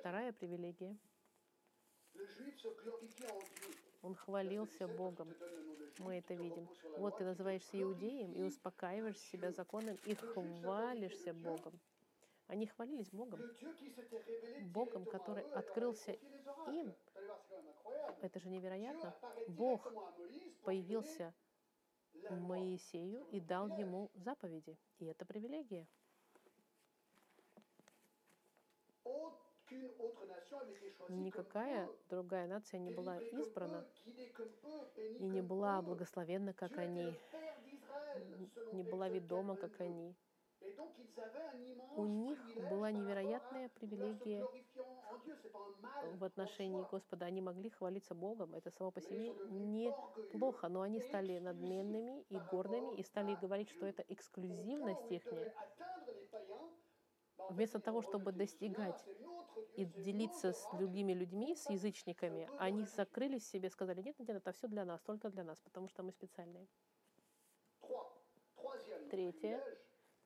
Вторая 0.00 0.32
привилегия. 0.34 0.98
Он 4.02 4.14
хвалился 4.14 4.86
17, 4.86 4.96
Богом. 4.98 5.34
Мы 5.98 6.18
это 6.18 6.34
видим. 6.34 6.68
Вот 6.98 7.16
ты 7.16 7.24
называешься 7.24 7.80
иудеем 7.80 8.32
и 8.34 8.42
успокаиваешь 8.42 9.18
себя 9.18 9.50
законом 9.52 9.96
и 10.04 10.14
хвалишься 10.14 11.32
Богом. 11.32 11.80
Они 12.48 12.66
хвалились 12.66 13.10
Богом. 13.10 13.40
Богом, 14.74 15.06
который 15.06 15.44
открылся 15.52 16.12
им. 16.12 16.94
Это 18.22 18.38
же 18.40 18.48
невероятно. 18.48 19.14
Бог 19.48 19.92
появился. 20.64 21.34
Моисею 22.30 23.26
и 23.30 23.40
дал 23.40 23.68
ему 23.68 24.10
заповеди. 24.14 24.76
И 24.98 25.06
это 25.06 25.24
привилегия. 25.24 25.86
Никакая 31.08 31.88
другая 32.08 32.46
нация 32.48 32.78
не 32.80 32.90
была 32.90 33.18
избрана 33.18 33.84
и 35.18 35.28
не 35.28 35.42
была 35.42 35.82
благословенна, 35.82 36.52
как 36.52 36.76
они, 36.78 37.14
не 38.72 38.82
была 38.82 39.08
ведома, 39.08 39.54
4, 39.54 39.68
как 39.68 39.78
22. 39.78 39.86
они. 39.86 40.16
У 41.96 42.04
них 42.04 42.38
была 42.70 42.92
невероятная 42.92 43.68
привилегия 43.70 44.46
в 46.18 46.24
отношении. 46.24 46.84
Господа. 46.90 47.26
Они 47.26 47.40
могли 47.40 47.70
хвалиться 47.70 48.14
Богом. 48.14 48.54
Это 48.54 48.70
само 48.70 48.90
по 48.90 49.00
себе 49.00 49.28
sont 49.28 49.36
devenus 49.36 49.50
не 49.50 49.88
orgueilleux 49.88 50.30
плохо, 50.32 50.68
но 50.68 50.82
они 50.82 51.00
стали 51.00 51.38
надменными 51.38 52.22
и 52.28 52.36
par 52.36 52.50
гордыми 52.50 52.96
и 52.96 53.02
стали 53.02 53.34
говорить, 53.34 53.70
что 53.70 53.86
это 53.86 54.02
эксклюзивность 54.08 55.10
их. 55.10 55.24
Вместо 57.50 57.80
того, 57.80 58.02
чтобы 58.02 58.32
достигать 58.32 59.04
и 59.76 59.84
делиться 59.84 60.52
с 60.52 60.68
другими 60.72 61.12
людьми, 61.12 61.54
с 61.54 61.70
язычниками, 61.70 62.48
они 62.58 62.84
закрылись 62.84 63.46
себе, 63.48 63.70
сказали, 63.70 64.02
нет, 64.02 64.18
нет, 64.18 64.30
это 64.30 64.52
все 64.52 64.68
для 64.68 64.84
нас, 64.84 65.00
только 65.02 65.30
для 65.30 65.44
нас, 65.44 65.58
потому 65.60 65.88
что 65.88 66.02
мы 66.02 66.12
специальные. 66.12 66.66
Третье. 69.10 69.62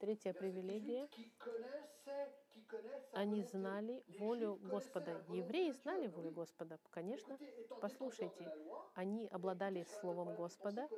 Третья 0.01 0.33
привилегия. 0.33 1.07
18, 1.07 1.11
qui 1.11 1.31
connaissait, 1.37 2.33
qui 2.49 2.65
connaît 2.65 3.01
sa 3.13 3.21
Они 3.21 3.43
знали 3.43 4.03
волю 4.19 4.59
Господа. 4.63 5.23
Евреи 5.29 5.73
знали 5.73 6.07
Ah 6.07 6.11
волю. 6.11 6.31
Господа, 6.31 6.79
конечно. 6.91 7.39
Послушайте, 7.83 8.51
Они 8.95 9.29
обладали 9.29 9.85
Словом 10.01 10.35
Господа, 10.37 10.89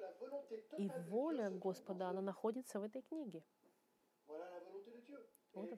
и 0.79 0.89
воля 1.09 1.51
Господа, 1.51 2.11
она 2.11 2.21
находится 2.21 2.79
в 2.79 2.85
этой 2.85 3.03
книге. 3.03 3.43
Вот 5.53 5.69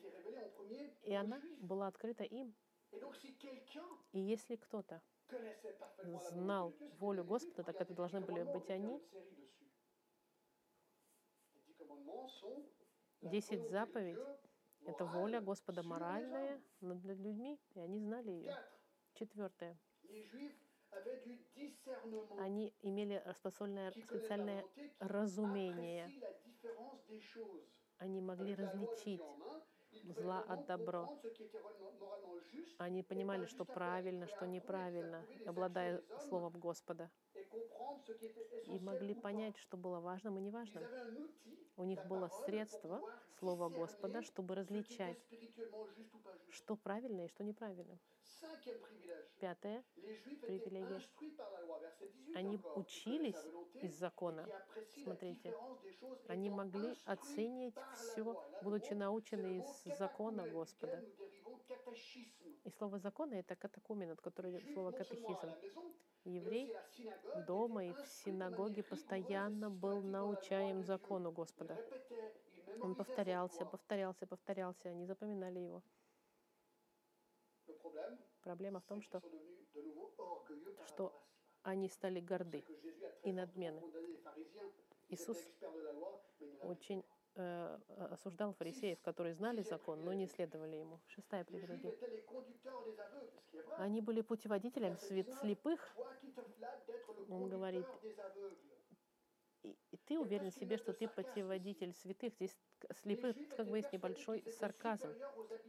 И 1.05 1.15
она 1.15 1.41
была 1.61 1.87
открыта 1.87 2.25
им. 2.25 2.55
И 4.13 4.21
если 4.21 4.57
кто-то 4.57 5.01
знал 6.29 6.75
волю 6.99 7.25
Господа, 7.25 7.63
так 7.63 7.81
это 7.81 7.95
должны 7.95 8.21
были 8.21 8.43
быть 8.43 8.69
они. 8.69 9.01
Десять 13.25 13.71
заповедей 13.71 14.23
Это 14.85 15.07
воля 15.07 15.41
Господа 15.41 15.83
моральная 15.83 16.61
над 16.81 17.03
людьми, 17.05 17.59
и 17.75 17.81
они 17.81 17.99
знали 17.99 18.31
ее. 18.31 18.55
Четвертое. 19.15 19.79
Они 22.39 22.75
имели 22.83 23.23
специальное, 23.39 23.93
специальное 23.93 24.65
разумение. 24.99 26.11
Они 27.97 28.21
могли 28.21 28.55
различить. 28.55 29.23
Зла 30.03 30.41
от 30.43 30.67
добро. 30.67 31.09
Они 32.79 33.03
понимали, 33.03 33.47
что 33.47 33.65
правильно, 33.65 34.27
что 34.27 34.47
неправильно, 34.47 35.25
обладая 35.47 36.03
Словом 36.29 36.59
Господа. 36.59 37.11
И 38.67 38.79
могли 38.81 39.15
понять, 39.15 39.57
что 39.57 39.77
было 39.77 40.01
важным 40.01 40.39
и 40.39 40.41
неважным. 40.41 40.85
У 41.77 41.85
них 41.85 42.05
было 42.07 42.29
средство, 42.29 43.01
Слово 43.39 43.69
Господа, 43.69 44.23
чтобы 44.23 44.55
различать, 44.55 45.19
что 46.51 46.77
правильно 46.77 47.25
и 47.25 47.29
что 47.29 47.45
неправильно. 47.45 47.99
Пятое. 49.41 49.85
Привилегия. 50.41 50.97
instruits 50.97 51.37
par 51.37 51.51
la 51.53 51.61
loi. 51.67 51.79
Verset 51.81 52.09
18 52.09 52.37
Они 52.37 52.61
учились 52.77 53.45
из 53.83 53.99
закона. 53.99 54.49
Смотрите, 55.03 55.55
Они 56.29 56.51
могли 56.51 56.97
оценить 57.05 57.75
все, 57.95 58.43
будучи 58.63 58.95
научены 58.95 59.59
из 59.59 59.99
закона 59.99 60.49
Господа. 60.49 61.05
И 62.65 62.71
слово 62.71 62.99
закона 62.99 63.35
это 63.35 63.57
катакумен, 63.57 64.11
от 64.11 64.21
которого 64.21 64.59
слово 64.73 64.93
катехизм. 64.93 65.51
Еврей 66.25 66.75
дома 67.47 67.85
и 67.85 67.93
в 67.93 68.07
синагоге 68.07 68.83
постоянно 68.83 69.71
был 69.71 70.01
научаем 70.03 70.83
закону 70.83 71.33
Господа. 71.33 71.77
Он 72.81 72.95
повторялся, 72.95 73.67
повторялся, 73.67 74.27
повторялся, 74.27 74.89
они 74.89 75.05
запоминали 75.05 75.59
его. 75.59 75.83
Проблема 78.43 78.81
в 78.81 78.85
том, 78.85 79.01
что 79.03 79.23
что 80.87 81.13
они 81.63 81.89
стали 81.89 82.21
горды. 82.21 82.65
и 83.25 83.33
надменны. 83.33 83.81
Ils 85.09 85.17
Иисус 85.17 85.39
очень 86.63 87.05
э, 87.37 87.79
осуждал 88.11 88.53
фарисеев, 88.55 89.01
которые 89.03 89.35
знали 89.35 89.63
закон, 89.63 90.05
но 90.05 90.13
не 90.13 90.27
следовали 90.27 90.77
ему. 90.77 91.01
Шестая 91.07 91.45
привилегия. 91.45 91.95
Они 93.79 94.01
были 94.01 94.21
путеводителем 94.23 94.97
слепых, 94.99 95.97
Он 97.29 97.49
говорит. 97.49 97.87
И, 99.65 99.97
ты 100.05 100.19
уверен 100.19 100.51
в 100.51 100.55
себе, 100.55 100.77
что 100.77 100.93
ты 100.93 101.09
путеводитель 101.09 101.93
святых. 101.95 102.35
Здесь 102.35 102.57
Juifs 103.05 103.57
как 103.57 103.69
бы 103.69 103.79
есть 103.79 103.93
небольшой 103.93 104.45
сарказм. 104.53 105.09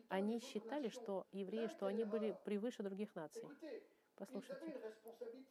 Они 0.10 0.40
считали, 0.40 0.90
что 0.90 1.26
евреи, 1.32 1.68
что 1.68 1.86
они 1.88 2.04
были 2.04 2.36
превыше 2.44 2.84
других 2.84 3.16
наций. 3.16 3.48
Послушайте, 4.16 4.82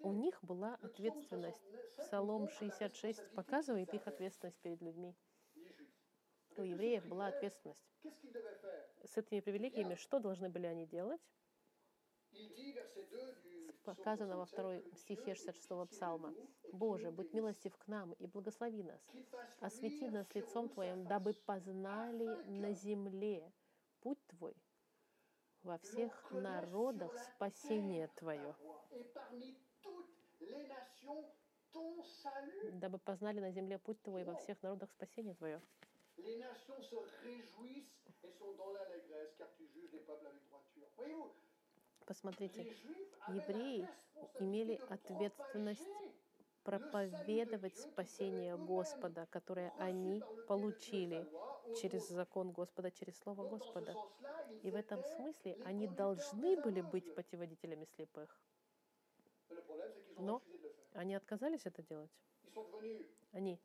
у 0.00 0.12
них 0.12 0.38
была 0.42 0.74
ответственность. 0.82 1.60
67 1.96 2.06
Псалом 2.06 2.42
montre 2.42 2.52
la 2.52 2.70
66 2.70 3.18
responsabilité 3.18 3.34
показывает 3.34 3.94
их 3.94 4.06
ответственность 4.06 4.58
перед 4.60 4.80
людьми. 4.80 5.14
У 6.56 6.62
евреев 6.62 7.06
была 7.06 7.28
ответственность. 7.28 7.84
С 9.04 9.16
этими 9.16 9.40
привилегиями 9.40 9.94
что 9.94 10.18
должны 10.18 10.48
были 10.48 10.66
они 10.66 10.86
делать? 10.86 11.20
Il 13.86 13.90
dit, 13.90 13.96
verset 13.96 14.12
2 14.12 14.24
du 14.24 14.26
psaume 14.26 14.34
Показано 14.34 14.36
во 14.36 14.46
67, 14.46 14.52
второй 14.52 14.84
стихе 14.94 15.24
Dieu 15.24 15.34
66 15.34 15.70
ait 15.70 15.86
псалма. 15.86 16.34
«Боже, 16.72 17.10
будь 17.10 17.32
милостив 17.34 17.76
к 17.76 17.86
нам 17.86 18.12
и 18.14 18.26
благослови 18.26 18.82
нас, 18.82 19.00
освети 19.60 20.08
нас 20.08 20.34
лицом 20.34 20.68
Твоим, 20.68 21.06
дабы 21.06 21.34
познали 21.34 22.26
на 22.46 22.72
земле 22.72 23.52
путь 24.00 24.18
Твой, 24.28 24.54
во 25.62 25.78
всех 25.78 26.30
народах 26.30 27.12
спасение 27.18 28.08
Твое, 28.14 28.54
дабы 32.72 32.98
познали 32.98 33.40
на 33.40 33.50
земле 33.50 33.78
путь 33.78 34.00
Твой, 34.02 34.24
во 34.24 34.34
всех 34.36 34.62
народах 34.62 34.90
спасение 34.90 35.34
Твое». 35.34 35.60
Les 36.16 36.38
nations 36.38 36.80
se 36.80 36.94
réjouissent 37.24 37.98
et 38.22 38.30
sont 38.30 38.52
dans 38.54 38.72
l'allégresse, 38.72 39.34
car 39.36 39.48
tu 39.56 39.66
juges 39.66 39.92
les 39.92 39.98
peuples 39.98 40.26
avec 40.26 40.44
droiture. 40.44 40.86
Voyez-vous, 40.96 41.34
Посмотрите, 42.06 42.60
avaient 43.26 43.42
евреи 43.48 43.88
имели 44.40 44.80
ответственность 44.88 45.88
проповедовать 46.62 47.76
спасение 47.76 48.56
Господа, 48.56 49.26
которое 49.30 49.72
они 49.78 50.22
получили 50.48 51.26
через 51.80 52.08
закон 52.08 52.52
Господа, 52.52 52.90
через 52.90 53.18
Слово 53.18 53.48
Господа. 53.48 53.94
И 54.62 54.70
в 54.70 54.74
этом 54.74 55.02
смысле 55.04 55.56
они 55.64 55.86
должны 55.86 56.60
были 56.60 56.80
быть 56.80 57.14
путеводителями 57.14 57.86
слепых. 57.96 58.40
Но 60.18 60.42
они 60.92 61.14
отказались 61.14 61.66
это 61.66 61.82
делать. 61.82 62.10
Они 63.32 63.60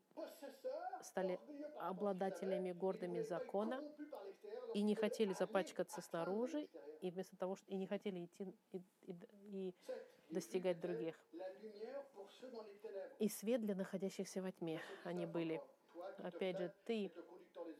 стали 1.00 1.40
обладателями 1.78 2.72
гордыми 2.72 3.20
закона 3.22 3.84
и 4.72 4.82
не 4.82 4.94
хотели 4.94 5.32
запачкаться 5.34 6.02
снаружи, 6.02 6.68
и 7.00 7.10
вместо 7.10 7.36
того, 7.36 7.56
что 7.56 7.66
и 7.70 7.76
не 7.76 7.86
хотели 7.86 8.24
идти 8.26 8.56
и, 8.72 8.78
и- 9.02 9.14
и 9.70 9.74
достигать 10.30 10.80
других. 10.80 11.16
И 13.20 13.28
свет 13.28 13.60
для 13.60 13.76
находящихся 13.76 14.42
во 14.42 14.50
тьме 14.50 14.82
они 15.04 15.24
были. 15.26 15.62
Опять 16.16 16.58
же, 16.58 16.72
ты, 16.84 17.12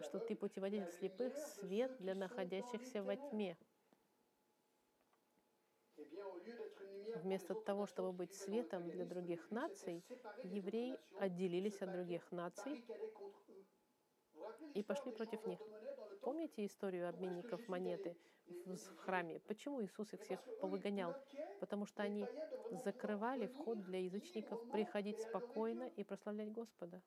что 0.00 0.20
ты 0.20 0.36
путеводитель 0.36 0.90
слепых, 0.92 1.36
свет 1.36 1.92
для 1.98 2.14
находящихся 2.14 3.02
во 3.02 3.16
тьме. 3.16 3.56
Вместо 7.16 7.54
того, 7.54 7.86
чтобы 7.86 8.12
быть 8.12 8.34
светом 8.34 8.88
для 8.90 9.04
других 9.04 9.50
наций, 9.50 10.04
евреи 10.44 10.96
отделились 11.18 11.82
от 11.82 11.92
других 11.92 12.30
наций 12.32 12.84
и 14.74 14.82
пошли 14.82 15.12
против 15.12 15.46
них. 15.46 15.60
Помните 16.22 16.64
историю 16.64 17.08
обменников 17.08 17.66
монеты 17.68 18.16
в 18.66 18.96
храме? 18.96 19.40
Почему 19.40 19.82
Иисус 19.82 20.12
их 20.12 20.20
всех 20.22 20.40
повыгонял? 20.60 21.14
Потому 21.60 21.86
что 21.86 22.02
они 22.02 22.26
закрывали 22.84 23.46
вход 23.46 23.82
для 23.82 24.00
язычников 24.00 24.60
приходить 24.70 25.20
спокойно 25.20 25.84
и 25.96 26.04
прославлять 26.04 26.52
Господа. 26.52 27.00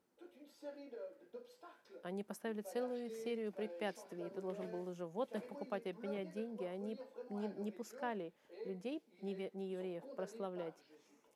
Они 2.03 2.23
поставили 2.23 2.61
целую 2.61 3.09
серию 3.09 3.53
препятствий. 3.53 4.29
Ты 4.29 4.41
должен 4.41 4.69
был 4.69 4.93
животных 4.93 5.47
покупать, 5.47 5.87
обменять 5.87 6.33
деньги. 6.33 6.65
Они 6.65 6.97
не, 7.29 7.47
не 7.47 7.71
пускали 7.71 8.33
людей, 8.65 9.03
не 9.21 9.33
евреев, 9.71 10.03
прославлять 10.15 10.75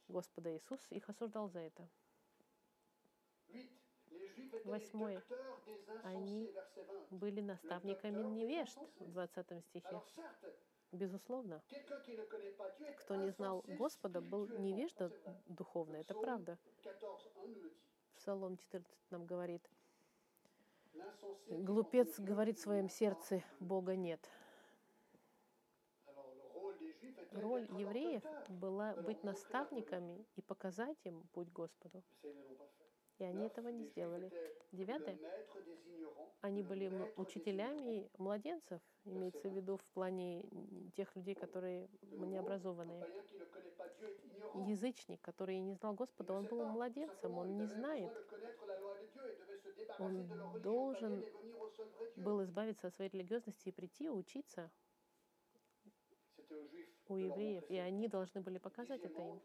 Господа 0.07 0.55
Иисус. 0.55 0.79
Их 0.89 1.09
осуждал 1.09 1.49
за 1.49 1.59
это. 1.59 1.87
Восьмое. 4.63 5.23
Они 6.03 6.47
verset 6.47 6.85
20. 6.85 7.11
Были 7.11 7.41
наставниками 7.41 8.23
невежд 8.23 8.77
в 8.99 9.11
20 9.11 9.65
стихе. 9.65 10.01
Безусловно, 10.91 11.61
кто 12.99 13.15
не 13.15 13.29
знал 13.31 13.63
Господа, 13.67 14.21
был 14.21 14.47
невежда 14.47 15.11
духовно. 15.47 15.97
Это 15.97 16.13
правда. 16.13 16.57
14.1 16.83 16.97
nous 17.35 17.47
le 17.47 17.55
dit. 17.55 17.77
Псалом 18.17 18.57
14 18.57 19.11
нам 19.11 19.25
говорит, 19.25 19.61
глупец 21.49 22.19
говорит 22.19 22.57
в 22.57 22.61
своем 22.61 22.89
сердце, 22.89 23.43
Бога 23.59 23.95
нет. 23.95 24.19
Роль 27.31 27.67
евреев 27.77 28.23
была 28.49 28.93
быть 28.95 29.23
наставниками 29.23 30.25
и 30.35 30.41
показать 30.41 30.97
им 31.05 31.23
путь 31.33 31.49
Господу. 31.51 32.03
И 33.19 33.23
они 33.23 33.45
этого 33.45 33.69
не 33.69 33.85
сделали. 33.85 34.31
Девятое. 34.71 35.17
Они 36.41 36.61
были 36.61 37.11
учителями 37.15 38.09
младенцев, 38.17 38.79
имеется 39.05 39.49
в 39.49 39.53
виду 39.53 39.77
в 39.77 39.85
плане 39.93 40.47
тех 40.95 41.15
людей, 41.15 41.33
которые 41.33 41.89
необразованные. 42.01 43.03
Язычник, 44.67 45.19
который 45.21 45.59
не 45.59 45.73
знал 45.73 45.93
Господа, 45.93 46.33
он 46.33 46.45
был 46.45 46.63
младенцем, 46.65 47.37
он 47.37 47.57
не 47.57 47.65
знает. 47.65 48.11
Он 49.99 50.27
должен 50.61 51.25
был 52.17 52.43
избавиться 52.43 52.87
от 52.87 52.95
своей 52.95 53.09
религиозности 53.09 53.69
и 53.69 53.71
прийти 53.71 54.09
учиться 54.09 54.69
у 57.09 57.17
евреев, 57.17 57.63
и 57.69 57.77
они 57.77 58.07
должны 58.07 58.41
были 58.41 58.57
показать 58.57 59.03
это 59.03 59.21
им. 59.21 59.41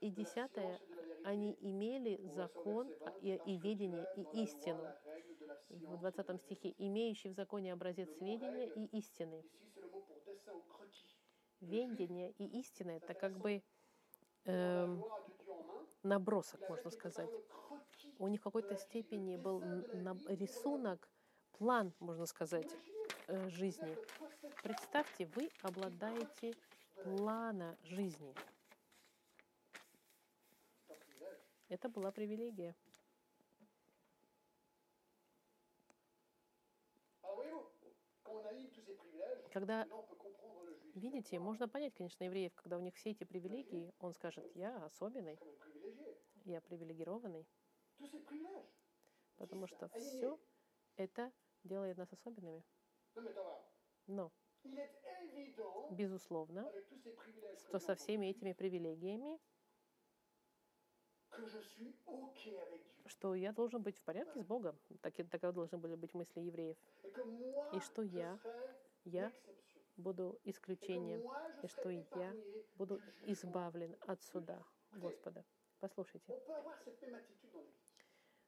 И 0.00 0.10
десятое, 0.10 0.80
они 1.24 1.56
имели 1.60 2.20
закон 2.28 2.88
verset 2.88 3.02
а, 3.04 3.10
20, 3.10 3.22
и, 3.22 3.52
и 3.52 3.58
ведение, 3.58 4.06
и 4.16 4.42
истину. 4.42 4.82
В 4.82 5.04
science 5.06 5.30
et 5.70 5.78
de 5.78 5.86
la 5.86 5.96
20 5.96 6.28
vérité. 6.28 6.38
стихе, 6.38 6.74
имеющий 6.78 7.28
в 7.28 7.34
законе 7.34 7.72
образец 7.72 8.08
ведения 8.20 8.68
и 8.68 8.84
истины. 8.98 9.44
Ведение 11.60 12.32
и 12.32 12.60
истина– 12.60 12.90
это 12.90 13.14
как 13.14 13.38
бы 13.38 13.62
эм, 14.44 15.00
main, 15.00 15.04
набросок, 16.02 16.68
можно 16.68 16.90
сказать. 16.90 17.30
У 18.18 18.28
них 18.28 18.40
в 18.40 18.44
какой-то 18.44 18.76
степени 18.76 19.36
был 19.36 19.62
рисунок, 20.28 21.08
план, 21.52 21.92
можно 22.00 22.26
сказать, 22.26 22.72
э, 22.72 22.91
жизни. 23.50 23.88
le 23.88 23.96
possesseur 24.18 24.62
Представьте, 24.62 25.26
вы 25.26 25.50
обладаете 25.62 26.54
плана 27.02 27.76
жизни. 27.82 28.34
Это 31.68 31.88
была 31.88 32.12
привилегия. 32.12 32.76
Когда, 39.52 39.86
видите, 40.94 41.38
можно 41.38 41.68
понять, 41.68 41.94
конечно, 41.94 42.24
евреев, 42.24 42.54
когда 42.54 42.76
у 42.76 42.80
них 42.80 42.94
все 42.94 43.10
эти 43.10 43.24
привилегии, 43.24 43.92
он 43.98 44.12
скажет, 44.14 44.44
я 44.54 44.84
особенный, 44.84 45.38
я 46.44 46.60
привилегированный, 46.60 47.46
потому 49.36 49.66
что 49.66 49.88
все 49.98 50.38
это 50.96 51.32
делает 51.64 51.98
нас 51.98 52.12
особенными. 52.12 52.62
Но, 54.06 54.32
безусловно, 55.90 56.70
что 57.66 57.78
со 57.78 57.94
всеми 57.94 58.26
этими 58.26 58.52
привилегиями, 58.52 59.38
что 63.06 63.34
я 63.34 63.52
должен 63.52 63.82
быть 63.82 63.96
в 63.98 64.02
порядке 64.02 64.40
с 64.40 64.44
Богом. 64.44 64.78
Так, 65.00 65.14
таковы 65.30 65.52
должны 65.52 65.78
были 65.78 65.94
быть 65.94 66.14
мысли 66.14 66.40
евреев. 66.40 66.76
И 67.72 67.80
что 67.80 68.02
я, 68.02 68.38
я 69.04 69.32
буду 69.96 70.38
исключением, 70.44 71.22
и 71.62 71.66
что 71.68 71.90
я 71.90 72.34
буду 72.76 73.00
избавлен 73.26 73.96
от 74.06 74.22
суда 74.22 74.62
Господа. 74.92 75.44
Послушайте, 75.80 76.40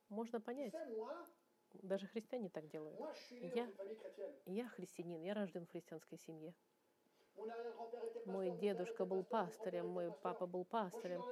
можно 0.09 0.40
понять, 0.40 0.74
даже 1.82 2.06
христиане 2.06 2.48
так 2.48 2.68
делают. 2.68 3.00
Я-. 3.30 3.70
Я 4.46 4.68
христианин, 4.68 5.22
я 5.22 5.34
рожден 5.34 5.66
в 5.66 5.70
христианской 5.70 6.18
семье. 6.18 6.54
Мой 8.26 8.50
дедушка 8.52 9.04
был 9.04 9.22
grand-père 9.22 9.82
мой 9.82 10.12
папа 10.22 10.46
был 10.46 10.64
pasteurs. 10.64 11.24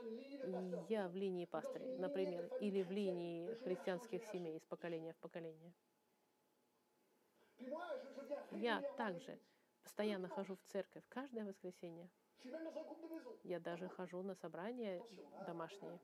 я 0.88 1.08
в 1.08 1.14
линии 1.14 1.46
lignée 1.46 1.98
например, 1.98 2.52
или 2.60 2.82
в 2.82 2.90
линии 2.90 3.54
христианских 3.62 4.24
семей 4.26 4.56
из 4.56 4.64
поколения 4.64 5.12
в 5.12 5.16
поколение. 5.18 5.72
Я 8.50 8.82
также 8.96 9.38
постоянно 9.82 10.28
хожу 10.28 10.56
в 10.56 10.62
церковь 10.64 11.04
каждое 11.08 11.44
воскресенье. 11.44 12.08
Я 13.44 13.60
даже 13.60 13.88
хожу 13.88 14.22
на 14.22 14.34
собрания 14.34 15.02
домашние. 15.46 16.00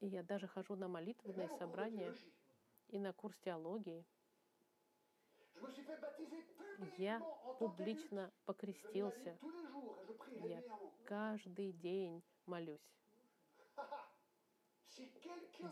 И 0.00 0.06
я 0.06 0.22
даже 0.22 0.46
хожу 0.46 0.76
на 0.76 0.88
молитвенные 0.88 1.48
собрания 1.58 2.14
и 2.88 2.98
на 2.98 3.12
курс 3.12 3.36
теологии. 3.38 4.04
Я 6.96 7.20
публично 7.58 8.32
покрестился. 8.46 9.38
Я 10.42 10.62
каждый 11.04 11.72
день 11.72 12.22
молюсь. 12.46 12.80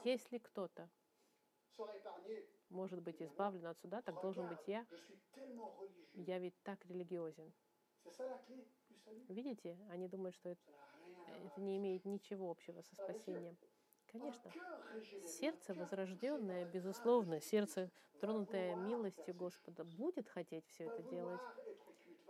Если 0.04 0.38
кто-то 0.38 0.88
может 2.68 3.00
быть 3.00 3.22
избавлен 3.22 3.66
от 3.66 3.78
суда, 3.78 4.02
так 4.02 4.20
должен 4.20 4.48
быть 4.48 4.66
я. 4.66 4.86
Я 6.14 6.38
ведь 6.38 6.60
так 6.62 6.84
религиозен. 6.86 7.52
Видите, 9.28 9.78
они 9.90 10.08
думают, 10.08 10.34
что 10.34 10.50
это, 10.50 10.60
Это 11.36 11.60
не 11.60 11.76
имеет 11.76 12.04
ничего 12.04 12.50
общего 12.50 12.82
со 12.82 12.96
спасением. 12.96 13.58
Конечно, 14.06 14.54
сердце 15.24 15.74
возрожденное, 15.74 16.64
безусловно, 16.64 17.40
сердце, 17.40 17.90
тронутое 18.18 18.74
милостью 18.74 19.34
Господа, 19.34 19.84
будет 19.84 20.28
хотеть 20.28 20.66
все 20.66 20.84
это 20.86 21.02
делать, 21.02 21.42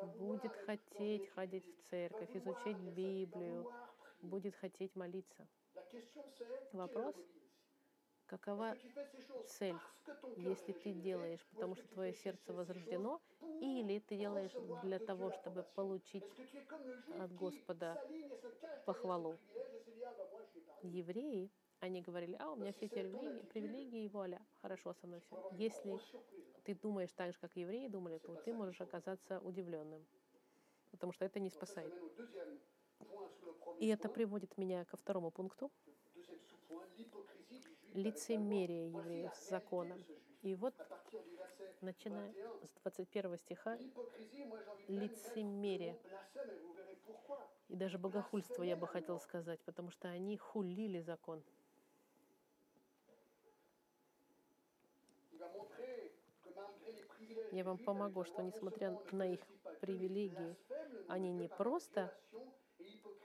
будет 0.00 0.56
хотеть 0.56 1.28
ходить 1.28 1.66
в 1.66 1.90
церковь, 1.90 2.30
изучать 2.34 2.78
Библию, 2.78 3.68
будет 4.22 4.56
хотеть 4.56 4.94
молиться. 4.96 5.48
Вопрос, 6.72 7.16
Какова 8.28 8.76
цель, 9.46 9.82
если 10.36 10.72
ты 10.72 10.92
делаешь, 10.92 11.44
потому 11.50 11.74
что 11.74 11.88
твое 11.88 12.12
сердце 12.14 12.52
возрождено, 12.54 13.20
или 13.60 13.98
ты 14.00 14.16
делаешь 14.16 14.54
для 14.58 15.00
того, 15.00 15.32
чтобы 15.32 15.64
получить 15.74 16.44
от 17.18 17.32
Господа 17.34 18.00
похвалу. 18.84 19.40
евреи, 20.82 21.50
они 21.80 22.02
говорили, 22.02 22.36
а 22.40 22.50
у 22.50 22.56
меня 22.56 22.72
все 22.72 22.88
привилегии, 22.88 23.44
привилегии 23.46 24.04
и 24.04 24.08
вуаля, 24.08 24.44
хорошо 24.60 24.92
со 24.94 25.06
мной 25.06 25.20
все. 25.20 25.36
Если 25.50 26.00
ты 26.64 26.74
думаешь 26.74 27.12
так 27.12 27.32
же, 27.32 27.38
как 27.38 27.56
евреи 27.56 27.88
думали, 27.88 28.18
то 28.18 28.36
ты 28.36 28.52
можешь 28.52 28.80
оказаться 28.80 29.40
удивленным, 29.40 30.06
потому 30.90 31.12
что 31.12 31.24
это 31.24 31.40
не 31.40 31.50
спасает. 31.50 31.94
И 33.78 33.88
это 33.88 34.08
приводит 34.08 34.56
меня 34.58 34.84
ко 34.84 34.96
второму 34.96 35.30
пункту. 35.30 35.72
Лицемерие 37.94 38.90
евреев 38.90 39.34
с 39.34 39.48
законом. 39.48 40.04
И 40.42 40.54
вот, 40.54 40.74
начиная 41.80 42.32
21, 42.32 42.66
с 42.66 42.72
21 42.82 43.38
стиха, 43.38 43.78
лицемерие. 44.86 45.98
и 47.68 47.76
даже 47.76 47.98
богохульство, 47.98 48.62
я 48.62 48.76
бы 48.76 48.86
хотел 48.86 49.18
сказать, 49.20 49.60
потому 49.64 49.90
что 49.90 50.08
они 50.08 50.36
хулили 50.36 51.00
закон. 51.00 51.42
Я 57.52 57.64
вам 57.64 57.78
помогу, 57.78 58.24
что 58.24 58.42
несмотря 58.42 58.98
на 59.12 59.32
их 59.32 59.40
привилегии, 59.80 60.56
они 61.08 61.32
не 61.32 61.48
просто 61.48 62.14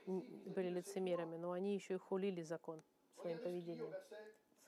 были 0.06 0.68
лицемерами, 0.70 1.36
но 1.36 1.52
они 1.52 1.74
еще 1.74 1.94
и 1.94 1.98
хулили 1.98 2.42
закон 2.42 2.82
своим 3.20 3.38
поведением. 3.38 3.92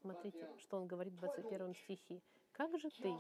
Смотрите, 0.07 0.49
что 0.59 0.77
он 0.77 0.87
говорит 0.87 1.15
в 1.15 1.19
21 1.19 1.75
стихе. 1.75 2.23
«Как 2.53 2.79
же 2.79 2.91
ты, 2.91 3.13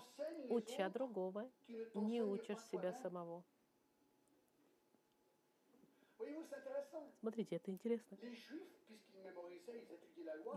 уча 0.48 0.88
другого, 0.88 1.50
не 1.94 2.22
учишь 2.22 2.60
себя 2.70 2.92
самого?» 2.92 3.42
Смотрите, 7.18 7.56
это 7.56 7.72
интересно. 7.72 8.16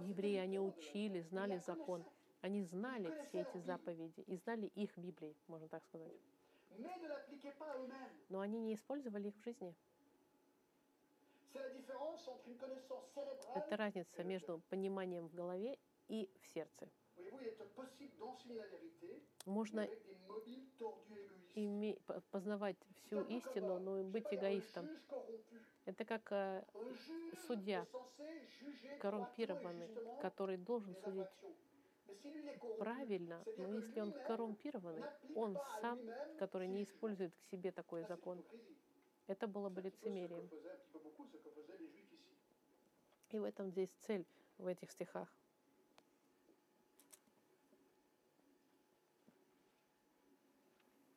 Евреи, 0.01 0.37
они 0.37 0.59
учили, 0.59 1.21
знали 1.21 1.57
закон. 1.65 2.05
Они 2.41 2.61
знали 2.61 3.11
все 3.23 3.41
эти 3.41 3.57
заповеди 3.57 4.21
и 4.27 4.35
знали 4.37 4.67
их 4.75 4.95
Библии, 4.97 5.35
можно 5.47 5.67
так 5.67 5.83
сказать. 5.85 6.13
Но 8.29 8.41
они 8.41 8.59
не 8.59 8.75
использовали 8.75 9.29
их 9.29 9.35
в 9.35 9.43
жизни. 9.43 9.75
Это 13.55 13.77
разница 13.77 14.23
между 14.23 14.61
пониманием 14.69 15.27
в 15.27 15.33
голове 15.33 15.77
и 16.09 16.29
в 16.41 16.47
сердце. 16.47 16.87
Можно 19.45 19.83
avec 19.83 19.91
des 20.05 20.15
mobiles 20.27 20.67
tordus 20.77 21.15
égoïstes. 21.15 21.55
име- 21.55 21.99
по- 22.05 22.21
познавать 22.31 22.77
всю 22.95 23.21
истину, 23.21 23.79
но 23.79 23.99
и 23.99 24.03
быть 24.03 24.33
эгоистом. 24.33 24.89
Это 25.85 26.05
как 26.05 26.31
э, 26.31 26.63
судья, 27.47 27.87
коррумпированный, 28.97 29.89
который 30.19 30.57
должен 30.57 30.95
судить 31.03 31.27
правильно, 32.77 33.45
но 33.57 33.67
если 33.67 33.99
он 34.01 34.13
коррумпированный, 34.23 35.09
он 35.33 35.59
сам, 35.81 35.99
который 36.37 36.67
не 36.67 36.83
использует 36.83 37.33
к 37.35 37.43
себе 37.51 37.71
такой 37.71 38.03
закон, 38.03 38.43
это 39.27 39.47
было 39.47 39.69
бы 39.69 39.81
лицемерием. 39.81 40.49
И 43.29 43.39
в 43.39 43.43
этом 43.43 43.71
здесь 43.71 43.89
цель 44.01 44.25
в 44.57 44.67
этих 44.67 44.91
стихах. 44.91 45.27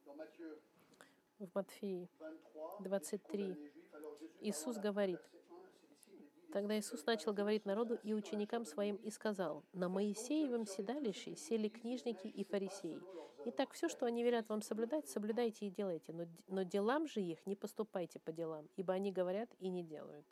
Dans 0.04 0.11
Matthieu 0.11 0.11
В 1.38 1.48
Матфеи 1.54 2.08
23, 2.80 2.88
23. 2.88 3.46
les 3.48 3.54
Juifs, 3.54 3.94
alors 3.94 4.14
Jésus, 4.16 4.32
Иисус 4.42 4.78
говорит, 4.78 5.18
verset 5.18 5.38
1, 5.50 5.58
ses 5.68 5.88
disciples 5.88 6.22
dit, 6.22 6.52
Тогда 6.52 6.78
Иисус 6.78 7.06
начал 7.06 7.32
говорить 7.32 7.64
народу 7.66 7.98
и 8.02 8.14
ученикам 8.14 8.64
своим 8.64 8.96
и 8.96 9.10
сказал, 9.10 9.64
«На 9.72 9.88
Моисеевом 9.88 10.66
седалище 10.66 11.34
сели 11.34 11.68
книжники 11.68 12.26
и 12.28 12.44
фарисеи. 12.44 13.00
Итак, 13.46 13.72
все, 13.72 13.88
что 13.88 14.06
они 14.06 14.22
велят 14.22 14.48
вам 14.48 14.62
соблюдать, 14.62 15.08
соблюдайте 15.08 15.66
и 15.66 15.70
делайте, 15.70 16.12
но, 16.12 16.26
но 16.46 16.62
делам 16.62 17.08
же 17.08 17.20
их 17.20 17.44
не 17.46 17.56
поступайте 17.56 18.20
по 18.20 18.30
делам, 18.30 18.68
ибо 18.76 18.94
они 18.94 19.10
говорят 19.10 19.50
и 19.58 19.68
не 19.68 19.82
делают». 19.82 20.26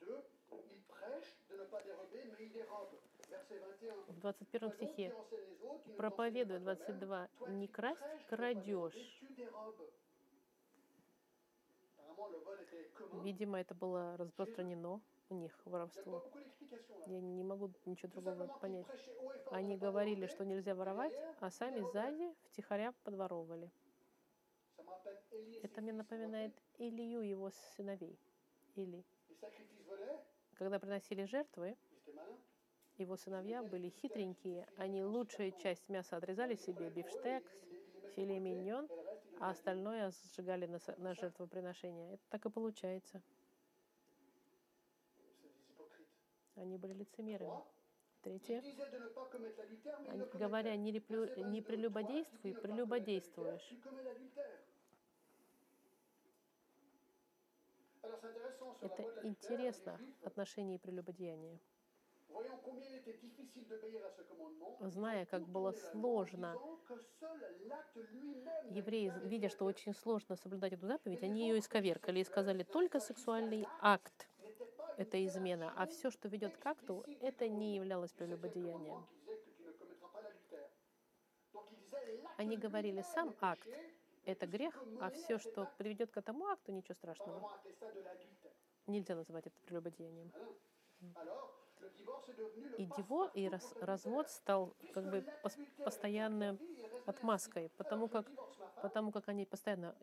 Deux, 0.00 0.22
il 0.52 0.82
prêche 0.88 1.36
de 1.48 1.56
ne 1.56 1.64
pas 1.64 1.82
dérober, 1.82 2.24
mais 2.32 2.44
il 2.44 2.52
dérobe. 2.52 2.98
Verset 3.30 3.58
21. 3.58 3.67
В 3.80 4.20
21 4.20 4.60
Toi 4.60 4.60
donc 4.60 4.76
qui 4.76 4.86
стихе 4.86 5.14
проповедует 5.96 6.64
t'enseignent 6.64 6.98
pas 7.06 7.28
22, 7.28 7.28
toi-même, 7.38 7.58
«Не 7.58 7.68
красть, 7.68 8.26
крадешь». 8.28 9.22
Видимо, 13.22 13.60
это 13.60 13.74
было 13.74 14.16
распространено 14.16 15.00
у 15.30 15.34
них, 15.34 15.52
воровство. 15.64 16.24
Я 17.06 17.20
не 17.20 17.44
могу 17.44 17.70
ничего 17.86 18.08
другого 18.10 18.46
понять. 18.60 18.86
Они 19.50 19.76
говорили, 19.76 20.26
что 20.26 20.44
нельзя 20.44 20.74
воровать, 20.74 21.14
а 21.40 21.50
сами 21.50 21.80
сзади 21.92 22.34
втихаря 22.50 22.92
подворовывали. 23.04 23.70
Это 25.62 25.80
мне 25.80 25.92
напоминает 25.92 26.52
Илью 26.78 27.22
его 27.22 27.50
сыновей. 27.76 28.18
Или, 28.74 29.04
когда 30.54 30.78
приносили 30.78 31.24
жертвы. 31.24 31.76
Его 32.98 33.16
сыновья 33.16 33.62
были 33.62 33.88
хитренькие. 33.88 34.66
Они 34.76 35.02
лучшую 35.02 35.52
часть 35.52 35.88
мяса 35.88 36.16
отрезали 36.16 36.54
себе, 36.56 36.90
бифштекс, 36.90 37.52
филе 38.14 38.38
миньон, 38.38 38.88
а 39.40 39.50
остальное 39.50 40.10
сжигали 40.10 40.66
на, 40.66 40.78
на 40.96 41.14
жертвоприношение. 41.14 42.14
Это 42.14 42.22
так 42.28 42.46
и 42.46 42.50
получается. 42.50 43.22
Они 46.56 46.76
были 46.76 46.92
лицемерами. 46.94 47.62
Третье. 48.22 48.62
Они, 50.08 50.24
говоря, 50.34 50.76
не, 50.76 50.90
реплю- 50.90 51.28
не 51.36 51.60
22, 51.60 51.62
прелюбодействуй, 51.62 52.54
прелюбодействуешь. 52.54 53.72
Это 58.80 59.20
интересно, 59.22 60.00
отношение 60.24 60.76
и 60.76 60.78
прелюбодеяния. 60.78 61.58
Зная, 64.80 65.26
как 65.26 65.46
было 65.48 65.72
сложно 65.72 66.56
Евреи, 68.70 69.12
видя, 69.24 69.48
что 69.48 69.64
очень 69.64 69.94
сложно 69.94 70.36
соблюдать 70.36 70.72
эту 70.72 70.86
заповедь, 70.86 71.22
они 71.22 71.48
ее 71.48 71.58
исковеркали 71.58 72.20
и 72.20 72.24
сказали, 72.24 72.62
только 72.62 73.00
сексуальный 73.00 73.66
акт 73.80 74.28
это 74.96 75.24
измена, 75.24 75.72
а 75.76 75.86
все, 75.86 76.10
что 76.10 76.28
ведет 76.28 76.56
к 76.56 76.66
акту, 76.66 77.04
это 77.20 77.48
не 77.48 77.76
являлось 77.76 78.12
прелюбодеянием. 78.12 79.06
Они 82.36 82.56
говорили, 82.56 83.02
сам 83.02 83.34
акт 83.40 83.68
это 84.24 84.46
грех, 84.46 84.82
а 85.00 85.10
все, 85.10 85.38
что 85.38 85.68
приведет 85.78 86.10
к 86.10 86.16
этому 86.16 86.46
акту, 86.46 86.72
ничего 86.72 86.94
страшного. 86.94 87.50
Нельзя 88.86 89.14
называть 89.14 89.46
это 89.46 89.56
прелюбодеянием. 89.64 90.32
И 92.76 92.84
диво, 92.86 93.30
и 93.34 93.48
раз- 93.48 93.74
развод 93.80 94.30
стал 94.30 94.74
как 94.92 95.04
бы 95.10 95.24
пос- 95.42 95.58
постоянной 95.84 96.58
отмазкой, 97.06 97.70
потому 97.76 98.08
как, 98.08 98.30
потому 98.80 99.10
как 99.10 99.28
они 99.28 99.46
постоянно 99.46 99.96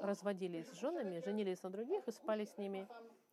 разводились 0.00 0.68
с 0.68 0.72
женами, 0.72 1.20
женились 1.20 1.62
на 1.62 1.70
других 1.70 2.06
и 2.08 2.12
спали 2.12 2.44
с 2.44 2.56
ними. 2.56 2.88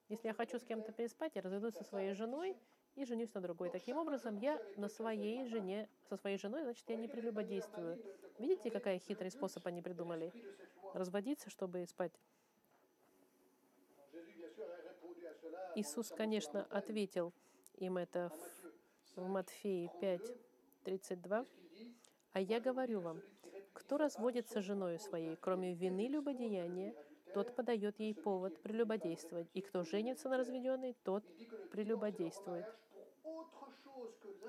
Если 0.10 0.28
я 0.28 0.34
хочу 0.34 0.60
с 0.60 0.64
кем-то 0.64 0.92
переспать, 0.92 1.36
я 1.36 1.42
разведусь 1.42 1.76
со 1.76 1.84
своей 1.86 2.14
женой 2.14 2.58
и 2.96 3.06
женюсь 3.06 3.34
на 3.34 3.42
другой. 3.42 3.70
Таким 3.70 3.98
образом, 3.98 4.36
я 4.38 4.60
на 4.76 4.90
своей 4.90 5.46
жене, 5.46 5.88
со 6.10 6.18
своей 6.18 6.38
женой, 6.38 6.64
значит, 6.64 6.90
я 6.90 6.98
не 6.98 7.08
прелюбодействую. 7.08 7.98
Видите, 8.38 8.70
какая 8.70 9.00
хитрый 9.00 9.32
способ 9.32 9.66
они 9.68 9.82
придумали? 9.82 10.34
Разводиться, 10.94 11.50
чтобы 11.50 11.86
спать. 11.88 12.12
Иисус, 15.76 16.10
конечно, 16.10 16.66
ответил 16.70 17.34
им 17.78 17.98
это 17.98 18.32
в, 19.16 19.28
Матфеи 19.28 19.90
5, 20.02 20.22
32. 20.84 21.46
«А 22.34 22.40
я 22.40 22.60
говорю 22.60 23.00
вам, 23.00 23.22
кто 23.74 23.98
разводится 23.98 24.62
с 24.62 24.66
женою 24.66 25.00
своей, 25.00 25.36
кроме 25.38 25.74
вины 25.74 26.08
любодеяния, 26.08 26.94
тот 27.34 27.56
подает 27.56 28.00
ей 28.00 28.14
повод 28.14 28.62
прелюбодействовать, 28.62 29.48
и 29.54 29.62
кто 29.62 29.84
женится 29.84 30.28
на 30.30 30.38
разведенной, 30.38 30.96
тот 31.04 31.24
прелюбодействует». 31.72 32.66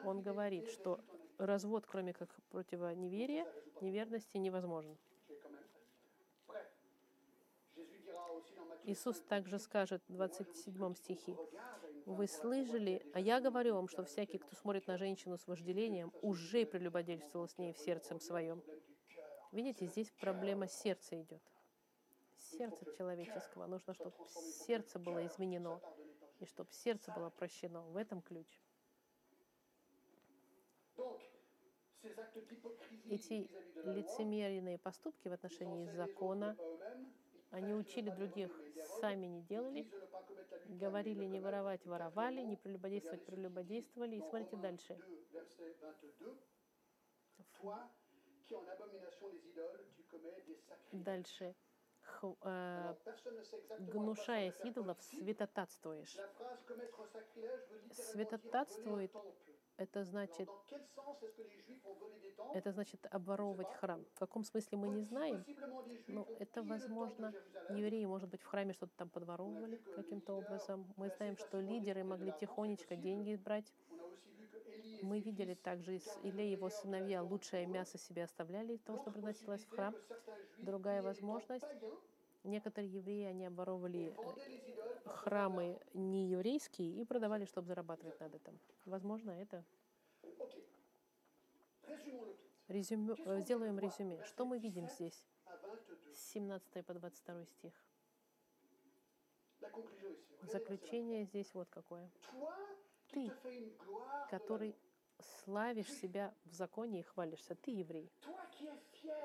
Он 0.04 0.22
говорит, 0.22 0.68
что 0.70 0.98
развод, 1.38 1.86
кроме 1.86 2.12
как 2.12 2.34
противоневерия, 2.50 3.46
неверности 3.80 4.38
невозможен. 4.38 4.96
Иисус 8.84 9.20
также 9.20 9.58
скажет 9.58 10.02
в 10.08 10.12
27 10.12 10.94
стихе, 10.94 11.36
Вы 12.04 12.26
слышали, 12.26 13.06
а 13.14 13.20
я 13.20 13.40
говорю 13.40 13.74
вам, 13.74 13.88
что 13.88 14.04
всякий, 14.04 14.38
кто 14.38 14.56
смотрит 14.56 14.86
на 14.88 14.98
женщину 14.98 15.38
с 15.38 15.46
вожделением, 15.46 16.12
уже 16.20 16.66
прелюбодействовал 16.66 17.48
с 17.48 17.58
ней 17.58 17.72
в 17.72 17.78
сердцем 17.78 18.18
своем. 18.18 18.62
Видите, 19.52 19.86
здесь 19.86 20.10
проблема 20.20 20.66
сердца 20.66 21.20
идет. 21.20 21.42
Сердце 22.38 22.84
человеческого. 22.96 23.66
Нужно, 23.66 23.94
чтобы 23.94 24.16
сердце 24.66 24.98
было 24.98 25.24
изменено, 25.26 25.80
и 26.40 26.44
чтобы 26.44 26.72
сердце 26.72 27.12
было 27.12 27.30
прощено. 27.30 27.82
В 27.82 27.96
этом 27.96 28.20
ключ. 28.20 28.48
Эти 33.08 33.48
лицемерные 33.84 34.78
поступки 34.78 35.28
в 35.28 35.32
отношении 35.32 35.88
закона, 35.90 36.56
они 37.52 37.74
учили 37.74 38.10
других, 38.10 38.50
сами 39.00 39.26
не 39.26 39.42
делали, 39.42 39.88
говорили 40.68 41.24
не 41.26 41.40
воровать, 41.40 41.86
воровали, 41.86 42.40
не 42.40 42.56
прелюбодействовать, 42.56 43.24
прелюбодействовали. 43.24 44.16
И 44.16 44.20
смотрите 44.20 44.56
дальше. 44.56 44.96
2, 44.96 45.40
verset 45.40 45.76
22. 45.78 46.34
Toi, 47.60 47.76
qui 48.42 48.56
en 48.56 48.66
abomination 48.68 49.28
des 49.28 49.46
idoles, 49.46 49.86
tu 49.94 50.02
commets 50.04 50.32
des 50.46 50.56
sacrifices. 50.56 51.04
Дальше. 51.04 51.54
Э, 52.42 52.94
гнушаясь 53.78 54.60
идолов, 54.64 55.00
святотатствуешь. 55.02 56.16
Святотатствует 57.92 59.12
Это 59.82 60.04
значит, 60.04 60.48
это 62.54 62.70
значит 62.70 63.04
обворовывать 63.10 63.72
храм. 63.74 64.04
В 64.14 64.18
каком 64.20 64.44
смысле 64.44 64.78
мы 64.78 64.88
не 64.88 65.02
знаем, 65.02 65.44
но 66.06 66.24
это 66.38 66.62
возможно. 66.62 67.34
Евреи, 67.68 68.04
может 68.04 68.28
быть, 68.28 68.42
в 68.42 68.46
храме 68.46 68.74
что-то 68.74 68.92
там 68.96 69.08
подворовывали 69.08 69.78
каким-то 69.96 70.34
образом. 70.34 70.86
Мы 70.96 71.08
знаем, 71.08 71.36
что 71.36 71.58
лидеры 71.58 72.04
могли 72.04 72.32
тихонечко 72.38 72.94
деньги 72.94 73.34
брать. 73.34 73.72
Мы 75.02 75.18
видели 75.18 75.54
также 75.54 75.96
из 75.96 76.06
Иле 76.22 76.46
и 76.46 76.52
его 76.52 76.70
сыновья 76.70 77.24
лучшее 77.24 77.66
мясо 77.66 77.98
себе 77.98 78.22
оставляли 78.22 78.76
того, 78.76 78.98
что 78.98 79.10
приносилось 79.10 79.64
в 79.64 79.70
храм. 79.70 79.96
Другая 80.58 81.02
возможность, 81.02 81.66
некоторые 82.44 82.92
евреи, 82.92 83.24
они 83.24 83.46
par 83.46 83.68
храмы 85.04 85.80
нееврейские 85.94 87.00
и 87.00 87.04
продавали, 87.04 87.44
чтобы 87.44 87.66
зарабатывать 87.66 88.18
над 88.20 88.34
этом. 88.34 88.58
Возможно, 88.84 89.30
это. 89.30 89.64
Резюме, 92.68 93.14
э, 93.26 93.40
сделаем 93.40 93.78
резюме. 93.78 94.22
Что 94.24 94.44
мы 94.44 94.58
видим 94.58 94.88
здесь? 94.88 95.26
À 95.44 95.56
22. 95.58 96.14
С 96.14 96.18
17 96.32 96.86
по 96.86 96.94
22 96.94 97.44
стих. 97.46 97.72
Заключение 100.42 101.24
здесь 101.24 101.52
вот 101.54 101.68
какое. 101.68 102.10
Ты, 103.08 103.30
который 104.30 104.74
славишь 105.44 105.92
себя 105.92 106.34
в 106.44 106.54
законе 106.54 107.00
и 107.00 107.02
хвалишься. 107.02 107.54
Ты 107.54 107.70
еврей. 107.70 108.10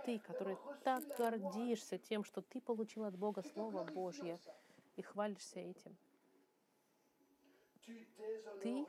Ты, 0.05 0.19
который 0.19 0.57
так 0.83 1.03
гордишься 1.17 1.97
тем, 1.97 2.23
что 2.23 2.41
ты 2.41 2.62
получил 2.62 3.05
от 3.05 3.17
Бога 3.17 3.43
Слово 3.53 3.83
Божье 3.83 4.39
и 4.95 5.01
хвалишься 5.01 5.60
этим. 5.60 5.95
Ты 8.62 8.86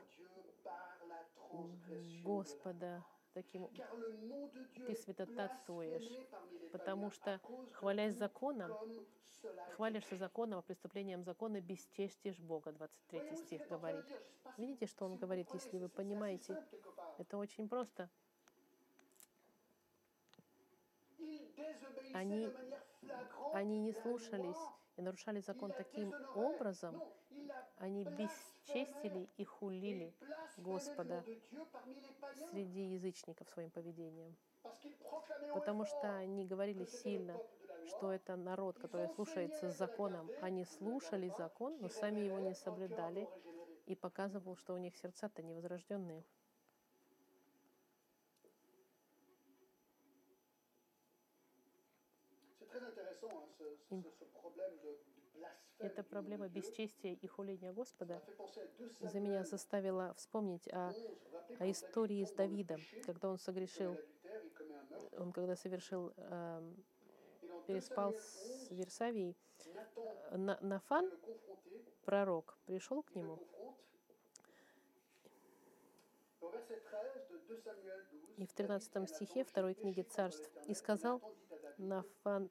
Господа 2.23 3.03
таким 3.41 3.69
ты 4.85 4.95
святотатствуешь, 4.95 6.09
потому 6.71 7.09
что, 7.11 7.39
хвалясь 7.73 8.15
законом, 8.15 8.71
хвалишься 9.75 10.17
законом, 10.17 10.59
а 10.59 10.61
преступлением 10.61 11.23
закона 11.23 11.61
бесчестишь 11.61 12.39
Бога, 12.39 12.71
23 12.71 13.19
Voyez-vous 13.19 13.35
ce 13.37 13.43
qu'il 13.43 13.59
стих 13.59 13.67
говорит. 13.69 14.05
Видите, 14.57 14.85
что 14.87 15.05
он 15.05 15.15
говорит, 15.15 15.47
если 15.53 15.77
вы 15.77 15.87
понимаете, 15.89 16.57
это 17.17 17.37
очень 17.37 17.67
просто. 17.69 18.09
Они- 22.13 22.51
Они 23.53 23.79
не 23.79 23.93
слушались 23.93 24.57
и 24.97 25.01
нарушали 25.01 25.39
закон 25.39 25.71
таким 25.71 26.13
образом, 26.35 27.01
они 27.77 28.03
бесчестили 28.03 28.58
и 28.73 29.43
хулили 29.45 30.13
Господа 30.57 31.23
среди 32.51 32.93
язычников 32.93 33.49
своим 33.49 33.71
поведением. 33.71 34.35
Потому 35.53 35.85
что 35.85 36.17
они 36.17 36.45
говорили 36.45 36.85
сильно, 36.85 37.39
что 37.87 38.11
это 38.11 38.35
народ, 38.35 38.77
который 38.77 39.07
слушается 39.09 39.71
законом. 39.71 40.29
Они 40.41 40.65
слушали 40.65 41.29
закон, 41.37 41.77
но 41.79 41.89
сами 41.89 42.21
его 42.21 42.39
не 42.39 42.53
соблюдали 42.53 43.27
и 43.87 43.95
показывал, 43.95 44.55
что 44.55 44.73
у 44.73 44.77
них 44.77 44.95
сердца-то 44.97 45.41
невозрожденные. 45.41 46.23
C'est 52.59 52.67
très 52.67 52.83
intéressant, 52.83 53.29
hein, 53.31 53.47
ce, 53.57 53.63
ce- 53.63 53.93
Им- 53.95 54.03
ce 54.19 54.25
problème 54.25 54.77
de, 54.83 54.89
de 54.89 55.39
blasphème. 55.39 55.68
Эта 55.79 56.03
проблема 56.03 56.49
бесчестия 56.49 57.13
и 57.13 57.27
хуления 57.27 57.71
Господа 57.71 58.19
fait 58.25 58.35
penser 58.35 58.61
à 58.61 58.67
2 59.01 59.09
за 59.09 59.19
меня 59.19 59.43
заставила 59.45 60.13
вспомнить 60.15 60.67
о, 60.73 60.89
11, 60.89 60.95
vous 60.97 61.07
vous 61.09 61.37
rappelez, 61.37 61.57
о 61.59 61.71
истории 61.71 62.25
с 62.25 62.31
Давидом, 62.33 62.81
когда 63.05 63.29
он 63.29 63.37
согрешил, 63.39 63.97
он 65.17 65.31
когда 65.31 65.55
совершил, 65.55 66.11
эм, 66.17 66.75
2 67.43 67.61
переспал 67.65 68.13
с 68.13 68.67
11, 68.69 68.71
Версавией, 68.71 69.37
э, 70.31 70.37
На- 70.37 70.59
Нафан, 70.61 71.09
пророк, 72.03 72.57
пришел 72.65 73.01
к 73.01 73.15
нему 73.15 73.37
confronte. 73.37 73.75
Et 76.41 76.45
Au 76.45 76.49
verset 76.49 76.81
13 76.83 77.29
de 77.29 77.37
2 77.37 77.55
Samuel 77.57 78.03
12, 78.11 78.37
и 78.37 78.45
в 78.45 78.53
David 78.53 78.55
13 78.55 78.89
dit 78.91 78.97
à 78.97 79.07
стихе 79.07 79.43
второй 79.45 79.73
«J'ai 79.73 79.81
книги 79.81 80.01
Царств, 80.01 80.49
l'Éternel». 80.55 80.65
и 80.67 80.73
сказал 80.73 81.21
Нафан, 81.77 82.49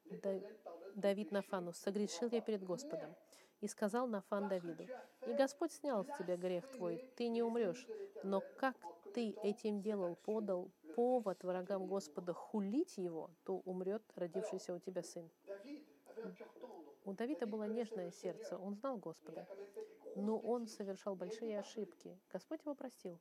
Да- 0.99 1.13
«L'Éternel 1.13 1.15
pardonne 1.15 1.15
tes 1.15 1.15
Давид 1.15 1.31
Нафану, 1.31 1.73
согрешил 1.73 2.29
я 2.31 2.41
перед 2.41 2.63
Господом. 2.63 3.15
И 3.61 3.67
сказал 3.67 4.07
Нафан 4.07 4.47
Давиду, 4.47 4.87
и 5.27 5.33
Господь 5.33 5.73
снял 5.73 6.05
с 6.05 6.17
тебя 6.17 6.37
грех 6.37 6.65
твой, 6.71 7.03
ты 7.15 7.27
не 7.27 7.43
умрешь. 7.43 7.85
Но 8.23 8.41
как 8.57 8.75
ты 9.13 9.31
этим 9.43 9.81
делал, 9.81 10.15
подал 10.15 10.71
повод 10.95 11.43
врагам 11.43 11.85
Господа 11.87 12.33
хулить 12.33 12.97
его, 12.97 13.29
то 13.43 13.57
умрет 13.65 14.03
родившийся 14.15 14.73
у 14.73 14.79
тебя 14.79 15.03
сын. 15.03 15.29
У 17.05 17.13
Давида 17.13 17.47
было 17.47 17.63
нежное 17.63 18.11
сердце, 18.11 18.57
он 18.57 18.75
знал 18.75 18.97
Господа, 18.97 19.47
но 20.15 20.37
он 20.39 20.67
совершал 20.67 21.15
большие 21.15 21.59
ошибки. 21.59 22.17
Господь 22.31 22.61
его 22.61 22.75
простил, 22.75 23.19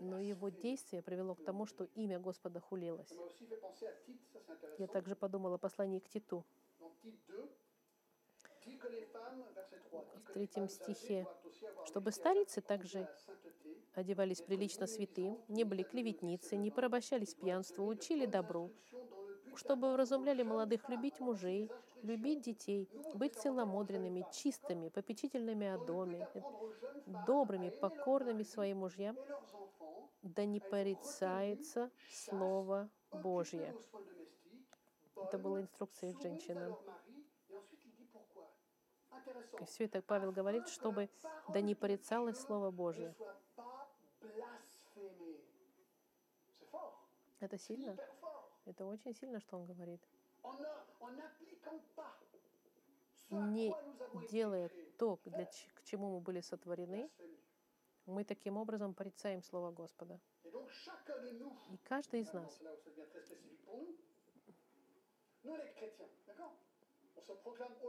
но 0.00 0.20
его 0.20 0.48
действие 0.48 1.02
привело 1.02 1.34
к 1.34 1.44
тому, 1.44 1.66
что 1.66 1.84
имя 1.94 2.18
Господа 2.18 2.60
хулилось. 2.60 3.12
Я 4.78 4.86
также 4.86 5.14
подумала 5.16 5.56
о 5.56 5.58
послании 5.58 6.00
к 6.00 6.08
Титу. 6.08 6.44
Dans 6.80 6.92
Tite 7.02 7.18
2, 7.28 7.48
Dit 8.64 8.78
que 8.78 8.88
les 8.88 9.04
femmes, 9.04 9.44
verset 9.54 9.78
3, 9.90 9.98
dit 9.98 10.24
в 10.24 10.32
третьем 10.32 10.68
стихе, 10.68 11.26
чтобы 11.86 12.12
старицы 12.12 12.62
также 12.62 13.06
одевались 13.92 14.40
прилично 14.40 14.86
святым, 14.86 15.38
не 15.48 15.64
были 15.64 15.82
клеветницы, 15.82 16.56
не 16.56 16.70
порабощались 16.70 17.34
пьянству, 17.34 17.86
учили 17.86 18.24
добру, 18.24 18.72
чтобы 19.54 19.92
вразумляли 19.92 20.42
молодых 20.42 20.88
любить 20.88 21.20
мужей, 21.20 21.70
любить 22.04 22.42
детей, 22.42 22.88
быть 23.14 23.34
целомудренными, 23.34 24.26
чистыми, 24.32 24.88
попечительными 24.88 25.66
о 25.66 25.78
доме, 25.78 26.28
добрыми, 27.26 27.70
покорными 27.70 28.42
своим 28.42 28.78
мужьям, 28.78 29.16
да 30.22 30.44
не 30.44 30.60
порицается 30.60 31.90
Слово 32.10 32.88
Божье. 33.10 33.74
Это 35.16 35.38
была 35.38 35.60
инструкция 35.62 36.12
женщинам. 36.20 36.76
И 39.60 39.64
все 39.64 39.84
это 39.84 40.02
Павел 40.02 40.32
говорит, 40.32 40.68
чтобы 40.68 41.08
да 41.48 41.60
не 41.60 41.74
порицалось 41.74 42.38
Слово 42.38 42.70
Божье. 42.70 43.14
Это 47.40 47.58
сильно? 47.58 47.96
Это 48.66 48.84
очень 48.84 49.14
сильно, 49.14 49.40
что 49.40 49.56
он 49.56 49.66
говорит. 49.66 50.00
Не 53.30 53.74
делая 54.30 54.70
то, 54.98 55.18
для 55.24 55.46
к 55.46 55.82
чему 55.84 56.14
мы 56.14 56.20
были 56.20 56.40
сотворены, 56.40 57.10
мы 58.06 58.24
таким 58.24 58.56
образом 58.56 58.94
порицаем 58.94 59.42
Слово 59.42 59.72
Господа. 59.72 60.20
И 61.70 61.76
каждый 61.84 62.20
из 62.20 62.32
нас, 62.32 62.60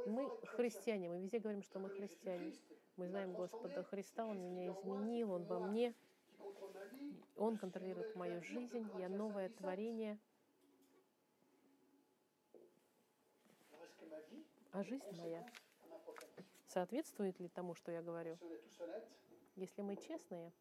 мы 0.06 0.30
христиане, 0.46 1.10
мы 1.10 1.22
везде 1.22 1.40
говорим, 1.40 1.62
что 1.62 1.80
мы 1.80 1.90
христиане. 1.90 2.54
Мы 2.96 3.08
знаем 3.08 3.34
Господа 3.34 3.84
Христа, 3.84 4.26
Он 4.26 4.40
меня 4.40 4.72
изменил, 4.72 5.32
Он 5.32 5.44
во 5.44 5.60
мне. 5.60 5.94
Он 7.36 7.58
контролирует 7.58 8.16
мою 8.16 8.42
жизнь, 8.42 8.88
я 8.98 9.10
новое 9.10 9.50
творение, 9.50 10.18
а 14.76 14.84
жизнь 14.84 15.10
моя 15.14 15.42
соответствует 16.68 17.40
ли 17.40 17.48
тому, 17.48 17.76
что 17.76 17.94
я 17.94 18.02
говорю? 18.02 18.38
Если 19.56 19.82
мы 19.82 19.96
честные, 19.96 20.52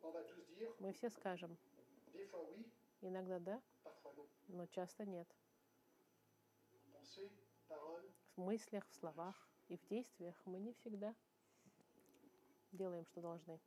мы 0.78 0.92
все 0.92 1.10
скажем, 1.10 1.58
иногда 3.00 3.40
да, 3.40 3.62
но 4.46 4.66
часто 4.66 5.04
нет. 5.04 5.26
В 8.36 8.40
мыслях, 8.40 8.86
в 8.86 8.94
словах 8.94 9.48
и 9.66 9.76
в 9.76 9.84
действиях 9.88 10.40
мы 10.44 10.60
не 10.60 10.72
всегда 10.74 11.12
делаем, 12.70 13.04
что 13.06 13.20
должны. 13.20 13.60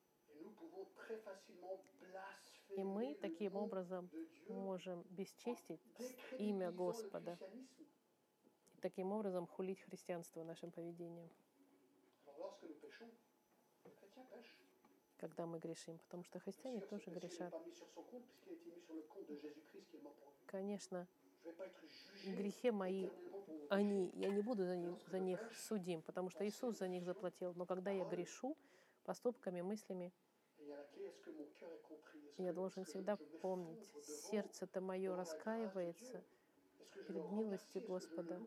И 2.69 2.83
мы 2.85 3.15
таким 3.15 3.57
образом 3.57 4.09
можем 4.47 5.03
бесчестить 5.09 5.81
имя 6.39 6.71
Господа 6.71 7.37
таким 8.81 9.11
образом 9.11 9.47
хулить 9.47 9.81
христианство 9.81 10.43
нашим 10.43 10.71
поведением, 10.71 11.29
когда 15.17 15.45
мы 15.45 15.59
грешим, 15.59 15.97
потому 15.99 16.23
что 16.23 16.39
христиане 16.39 16.81
тоже 16.81 17.09
грешат. 17.09 17.53
Конечно, 20.45 21.07
грехи 22.25 22.71
мои, 22.71 23.09
они, 23.69 24.11
я 24.15 24.29
не 24.29 24.41
буду 24.41 24.65
за 24.65 24.75
них, 24.75 24.93
за 25.07 25.19
них 25.19 25.39
судим, 25.53 26.01
потому 26.01 26.29
что 26.29 26.47
Иисус 26.47 26.77
за 26.77 26.87
них 26.87 27.03
заплатил. 27.03 27.53
Но 27.55 27.65
когда 27.65 27.91
я 27.91 28.05
грешу 28.05 28.55
поступками, 29.03 29.61
мыслями, 29.61 30.13
я 32.37 32.53
должен 32.53 32.85
всегда 32.85 33.17
помнить, 33.41 33.89
сердце-то 34.29 34.79
мое 34.81 35.15
раскаивается, 35.15 36.23
Перед 36.93 37.31
милостью 37.31 37.81
Господа. 37.81 38.41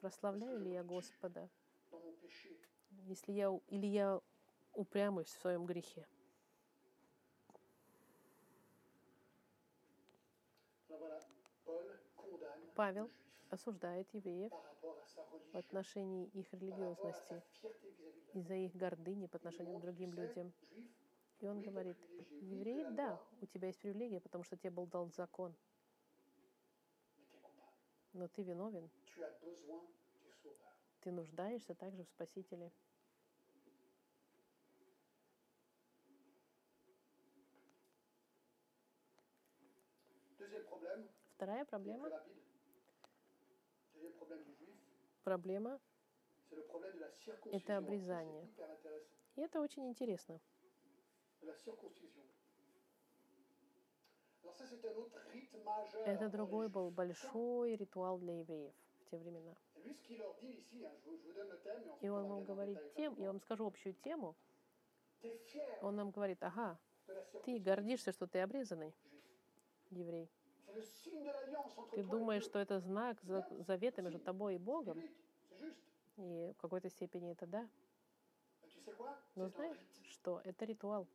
прославляю 0.00 0.60
ли 0.60 0.72
я 0.72 0.84
Господа, 0.84 1.48
если 3.06 3.32
я, 3.32 3.50
или 3.68 3.86
я 3.86 4.20
упрямусь 4.72 5.26
в 5.26 5.40
своем 5.40 5.66
грехе. 5.66 6.06
Павел 12.74 13.10
осуждает 13.50 14.06
евреев 14.12 14.52
в 15.52 15.56
отношении 15.56 16.26
их 16.28 16.52
религиозности, 16.52 17.42
из-за 18.34 18.54
их 18.54 18.76
гордыни 18.76 19.26
по 19.26 19.38
отношению 19.38 19.78
к 19.78 19.80
другим 19.80 20.12
людям. 20.12 20.52
И 21.40 21.46
он 21.46 21.62
говорит, 21.62 21.96
евреи, 22.42 22.86
да, 22.90 23.20
у 23.40 23.46
тебя 23.46 23.68
есть 23.68 23.80
привилегия, 23.80 24.20
потому 24.20 24.44
что 24.44 24.56
тебе 24.56 24.70
был 24.70 24.86
дан 24.86 25.10
закон. 25.12 25.54
Но 28.16 28.28
ты 28.28 28.42
виновен, 28.42 28.90
ты 31.00 31.12
нуждаешься 31.12 31.74
также 31.74 32.04
в 32.04 32.08
Спасителе. 32.08 32.72
Вторая 41.34 41.64
проблема, 41.66 42.10
проблема. 45.22 45.80
Это 47.52 47.76
обрезание. 47.76 48.48
И 49.36 49.42
это 49.42 49.60
очень 49.60 49.86
интересно. 49.86 50.40
De 51.42 51.46
la 51.46 51.54
circoncision. 51.54 52.22
Alors 52.22 52.64
ça, 52.64 52.64
c'est 52.64 52.86
un 52.86 53.44
autre 53.44 53.52
rite 53.52 53.62
majeur. 53.62 54.35
Это 56.04 56.28
другой 56.28 56.68
был 56.68 56.90
большой 56.90 57.76
ритуал 57.76 58.18
для 58.18 58.38
евреев 58.38 58.72
в 59.00 59.10
те 59.10 59.18
времена. 59.18 59.54
И 62.00 62.08
он 62.08 62.26
вам 62.28 62.44
говорит 62.44 62.78
тем, 62.96 63.14
я 63.18 63.26
вам 63.28 63.40
скажу 63.40 63.66
общую 63.66 63.94
тему, 64.04 64.36
он 65.82 65.96
нам 65.96 66.10
говорит, 66.10 66.42
ага, 66.42 66.78
ты 67.44 67.58
гордишься, 67.58 68.12
что 68.12 68.26
ты 68.26 68.40
обрезанный 68.40 68.94
еврей. 69.90 70.28
Ты 71.94 72.02
думаешь, 72.04 72.44
что 72.44 72.58
это 72.58 72.78
знак 72.80 73.18
за- 73.22 73.44
завета 73.66 74.02
между 74.02 74.20
тобой 74.20 74.54
и 74.54 74.58
Богом, 74.58 75.02
и 76.18 76.52
в 76.56 76.60
какой-то 76.60 76.88
степени 76.90 77.32
это 77.32 77.46
да. 77.46 77.68
Но 79.34 79.48
знаешь, 79.48 79.78
что 80.10 80.40
это 80.44 80.64
ритуал. 80.64 81.06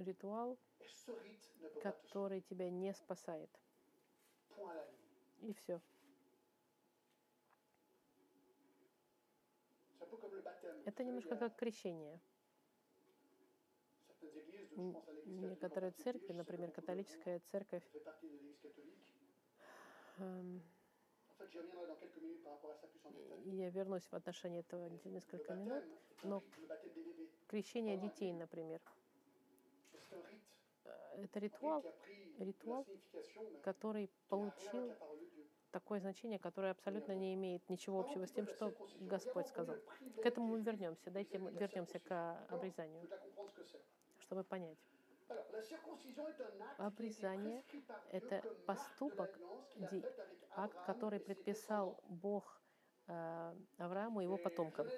Sauver. 0.00 0.56
который 1.82 2.40
тебя 2.40 2.70
не 2.70 2.92
спасает. 2.94 3.50
И 5.42 5.52
все. 5.52 5.80
Это 10.86 11.04
немножко 11.04 11.36
как 11.36 11.54
крещение. 11.56 12.18
Некоторые 15.26 15.92
церкви, 15.92 16.32
например, 16.32 16.70
католическая 16.70 17.40
церковь, 17.50 17.82
эм, 20.18 20.62
я 23.46 23.70
вернусь 23.70 24.04
в 24.10 24.14
отношении 24.14 24.60
этого 24.60 24.88
несколько 25.04 25.52
минут, 25.54 25.84
но 26.22 26.42
крещение 27.48 27.96
детей, 27.98 28.32
например, 28.32 28.80
C'est 28.80 28.88
un 28.88 28.88
rite. 28.90 28.90
э, 29.94 29.99
это 31.16 31.38
Un 31.38 31.42
ритуал, 31.42 31.84
ритуал, 32.38 32.86
который 33.62 34.10
получил 34.28 34.92
такое 35.70 36.00
значение, 36.00 36.38
которое 36.38 36.72
абсолютно 36.72 37.12
не 37.12 37.34
имеет 37.34 37.68
ничего 37.68 38.00
общего 38.00 38.26
с 38.26 38.32
тем, 38.32 38.46
что 38.48 38.72
Господь 39.00 39.48
сказал. 39.48 39.76
К 40.22 40.26
этому 40.26 40.48
мы 40.48 40.60
вернемся. 40.62 41.10
Дайте 41.10 41.38
мы 41.38 41.52
вернемся 41.52 41.98
к 41.98 42.46
обрезанию, 42.48 43.08
чтобы 44.18 44.44
понять. 44.44 44.78
Обрезание– 46.78 47.62
это 48.10 48.42
поступок, 48.66 49.38
акт, 50.50 50.76
который 50.86 51.20
предписал 51.20 52.00
Бог 52.08 52.60
э, 53.06 53.54
Аврааму 53.78 54.20
и 54.20 54.24
его 54.24 54.36
потомкам. 54.38 54.88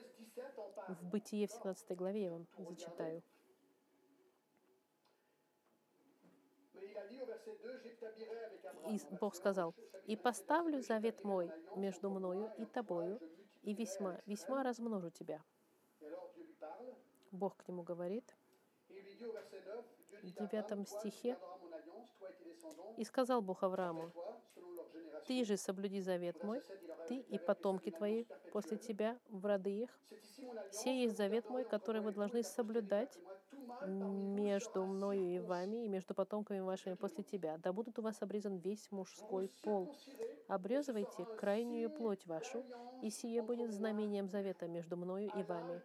В 0.89 1.05
Бытие 1.05 1.47
в 1.49 1.53
17 1.53 1.97
главе 1.97 2.23
я 2.23 2.31
вам 2.31 2.47
зачитаю. 2.57 3.23
И 8.89 9.01
Бог 9.21 9.35
сказал, 9.35 9.75
«И 10.07 10.17
поставлю 10.17 10.81
завет 10.81 11.25
мой 11.25 11.51
между 11.77 12.11
мною 12.11 12.53
и 12.59 12.65
тобою, 12.65 13.21
и 13.63 13.75
весьма, 13.75 14.21
весьма 14.27 14.63
размножу 14.63 15.11
тебя». 15.11 15.43
Бог 17.31 17.57
к 17.57 17.69
нему 17.69 17.83
говорит, 17.83 18.25
в 18.89 20.31
девятом 20.31 20.87
стихе, 20.87 21.39
«И 22.97 23.05
сказал 23.05 23.41
Бог 23.41 23.63
Аврааму, 23.63 24.13
ты 25.27 25.45
же 25.45 25.57
соблюди 25.57 26.01
завет 26.01 26.43
мой, 26.43 26.61
ты 27.09 27.19
и 27.19 27.39
потомки 27.39 27.91
твои 27.91 28.25
после 28.53 28.77
тебя 28.77 29.19
в 29.29 29.47
роды 29.47 29.71
их. 29.71 30.01
Сей 30.71 31.05
есть 31.05 31.17
завет 31.17 31.49
мой, 31.49 31.65
который 31.65 32.01
вы 32.01 32.13
должны 32.13 32.43
соблюдать 32.43 33.19
Между 33.87 34.85
мною 34.85 35.35
и 35.35 35.39
вами, 35.39 35.85
и 35.85 35.89
между 35.89 36.15
потомками 36.15 36.61
вашими 36.61 36.95
после 36.95 37.25
тебя. 37.25 37.59
Да 37.59 37.73
будут 37.73 37.99
у 37.99 38.03
вас 38.03 38.23
обрезан 38.23 38.57
весь 38.59 38.91
мужской 38.91 39.51
пол. 39.63 39.95
Обрезывайте 40.49 41.25
крайнюю 41.37 41.91
плоть 41.91 42.27
вашу, 42.27 42.65
и 43.03 43.11
сие 43.11 43.43
будет 43.43 43.73
знамением 43.73 44.29
завета 44.29 44.69
между 44.69 44.97
мною 44.97 45.31
и 45.35 45.43
вами. 45.43 45.83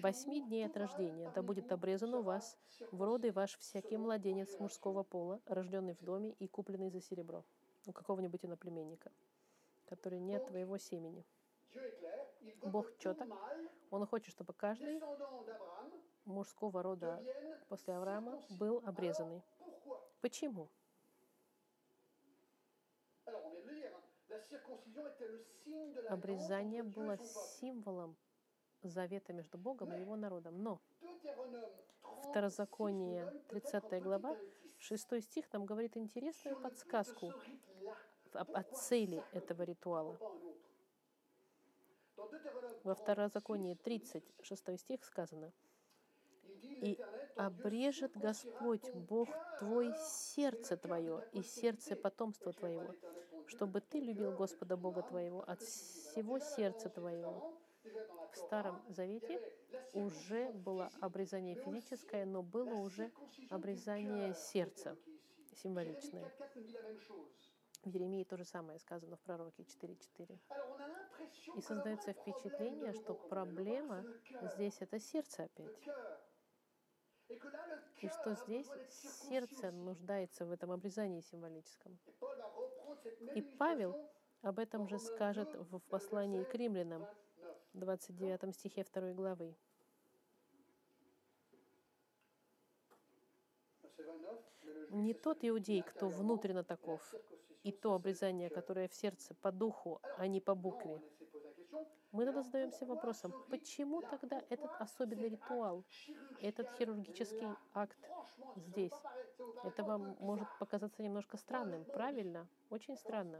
Восьми 0.00 0.40
дней 0.40 0.66
от 0.66 0.76
рождения 0.76 1.30
да 1.34 1.42
будет 1.42 1.72
обрезан 1.72 2.14
у 2.14 2.22
вас 2.22 2.56
в 2.90 3.02
роды 3.02 3.32
ваш 3.32 3.58
всякий 3.58 3.96
младенец 3.96 4.58
мужского 4.58 5.02
пола, 5.02 5.40
рожденный 5.46 5.94
в 5.94 6.02
доме 6.02 6.32
и 6.38 6.46
купленный 6.46 6.90
за 6.90 7.00
серебро 7.00 7.44
у 7.86 7.92
какого-нибудь 7.92 8.44
иноплеменника, 8.44 9.10
который 9.86 10.20
не 10.20 10.36
от 10.36 10.46
твоего 10.46 10.78
семени. 10.78 11.24
Бог 12.62 12.86
mâle, 13.04 13.68
Он 13.90 14.06
хочет, 14.06 14.32
чтобы 14.32 14.52
каждый 14.52 15.00
мужского 16.30 16.82
рода 16.82 17.22
после 17.68 17.94
Авраама 17.94 18.42
был 18.58 18.82
обрезанный. 18.86 19.42
Почему? 20.20 20.68
Обрезание 26.08 26.82
было 26.82 27.18
символом 27.60 28.16
завета 28.82 29.32
между 29.32 29.58
Богом 29.58 29.92
и 29.92 30.00
его 30.00 30.16
народом. 30.16 30.62
Но 30.62 30.80
Второзаконие, 32.30 33.30
30 33.48 34.00
глава, 34.00 34.36
6 34.78 35.20
стих 35.22 35.52
нам 35.52 35.66
говорит 35.66 35.96
интересную 35.96 36.56
подсказку 36.60 37.32
об- 38.32 38.50
о 38.54 38.62
цели 38.62 39.22
этого 39.32 39.62
ритуала. 39.62 40.18
Во 42.84 42.94
Второзаконии 42.94 43.74
36 43.74 44.78
стих 44.78 45.04
сказано, 45.04 45.52
«И 46.62 46.98
обрежет 47.36 48.16
Господь 48.16 48.90
Бог 48.94 49.28
твой 49.58 49.92
сердце 49.98 50.76
твое 50.76 51.24
и 51.32 51.42
сердце 51.42 51.96
потомства 51.96 52.52
твоего, 52.52 52.94
чтобы 53.46 53.80
ты 53.80 54.00
любил 54.00 54.32
Господа 54.32 54.76
Бога 54.76 55.02
твоего 55.02 55.42
от 55.48 55.60
всего 55.60 56.38
сердца 56.38 56.88
твоего». 56.88 57.54
В 58.32 58.36
Старом 58.36 58.80
Завете 58.88 59.40
уже 59.92 60.52
было 60.52 60.90
обрезание 61.00 61.56
физическое, 61.56 62.24
но 62.24 62.42
было 62.42 62.74
уже 62.74 63.10
обрезание 63.48 64.34
сердца 64.34 64.96
символичное. 65.56 66.30
В 67.84 67.88
Еремии 67.88 68.24
то 68.24 68.36
же 68.36 68.44
самое 68.44 68.78
сказано 68.78 69.16
в 69.16 69.20
пророке 69.20 69.62
4.4. 69.62 70.38
И 71.56 71.60
создается 71.62 72.12
впечатление, 72.12 72.92
что 72.92 73.14
проблема 73.14 74.04
здесь 74.54 74.76
это 74.80 75.00
сердце 75.00 75.44
опять. 75.44 75.74
И 78.00 78.08
что 78.08 78.34
здесь 78.34 78.68
сердце 79.28 79.70
нуждается 79.70 80.46
в 80.46 80.52
этом 80.52 80.70
обрезании 80.72 81.20
символическом. 81.20 81.98
И 83.34 83.42
Павел 83.42 83.94
об 84.42 84.58
этом 84.58 84.88
же 84.88 84.98
скажет 84.98 85.48
в 85.54 85.78
послании 85.80 86.44
к 86.44 86.54
римлянам, 86.54 87.06
29 87.74 88.54
стихе 88.54 88.84
2 88.84 89.12
главы. 89.12 89.54
Не 94.90 95.14
тот 95.14 95.38
иудей, 95.42 95.82
кто 95.82 96.08
внутренно 96.08 96.64
таков, 96.64 97.14
и 97.62 97.70
то 97.70 97.94
обрезание, 97.94 98.50
которое 98.50 98.88
в 98.88 98.94
сердце 98.94 99.34
по 99.34 99.52
духу, 99.52 100.00
а 100.16 100.26
не 100.26 100.40
по 100.40 100.54
букве. 100.54 101.00
Мы 102.12 102.24
тогда 102.24 102.42
задаемся 102.42 102.86
вопросом, 102.86 103.32
почему 103.50 104.02
тогда 104.02 104.42
этот 104.50 104.70
особенный 104.80 105.28
ритуал, 105.28 105.84
этот 106.42 106.66
хирургический 106.76 107.56
акт 107.72 107.96
здесь? 108.56 108.92
Это 109.64 109.84
вам 109.84 110.16
может 110.18 110.48
показаться 110.58 111.02
немножко 111.02 111.36
странным, 111.36 111.84
правильно? 111.84 112.48
Очень 112.70 112.96
странно. 112.96 113.38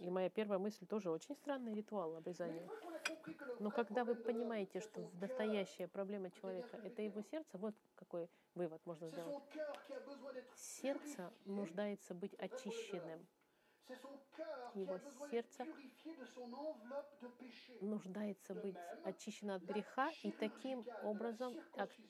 И 0.00 0.10
моя 0.10 0.28
первая 0.28 0.58
мысль 0.58 0.86
тоже 0.86 1.10
очень 1.10 1.36
странный 1.36 1.74
ритуал 1.74 2.16
обрезания. 2.16 2.68
Но 3.60 3.70
когда 3.70 4.04
вы 4.04 4.14
понимаете, 4.14 4.80
что 4.80 5.08
настоящая 5.20 5.86
проблема 5.86 6.30
человека— 6.30 6.78
это 6.84 7.02
его 7.02 7.22
сердце, 7.22 7.58
вот 7.58 7.74
какой 7.94 8.28
вывод 8.54 8.80
можно 8.86 9.08
сделать. 9.08 9.42
Сердце 10.56 11.30
нуждается 11.44 12.14
быть 12.14 12.34
очищенным. 12.34 13.26
Его 14.74 14.98
сердце 15.30 15.66
нуждается 17.80 18.54
быть 18.54 18.76
очищено 19.04 19.56
от 19.56 19.62
греха, 19.62 20.10
и 20.22 20.30
таким 20.30 20.84
образом 21.02 21.54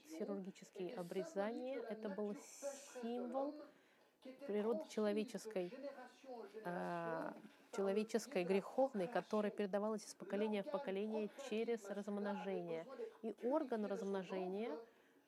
хирургические 0.08 0.94
обрезания— 0.96 1.80
это 1.90 2.08
был 2.10 2.36
символ 3.02 3.54
природы 4.46 4.82
человеческой, 4.88 5.72
а, 6.64 7.34
человеческой 7.72 8.44
греховной, 8.44 9.08
которая 9.08 9.50
передавалась 9.50 10.04
из 10.04 10.14
поколения 10.14 10.62
в 10.62 10.70
поколение 10.70 11.30
через 11.48 11.82
размножение. 11.88 12.86
И 13.22 13.34
орган 13.42 13.86
размножения 13.86 14.70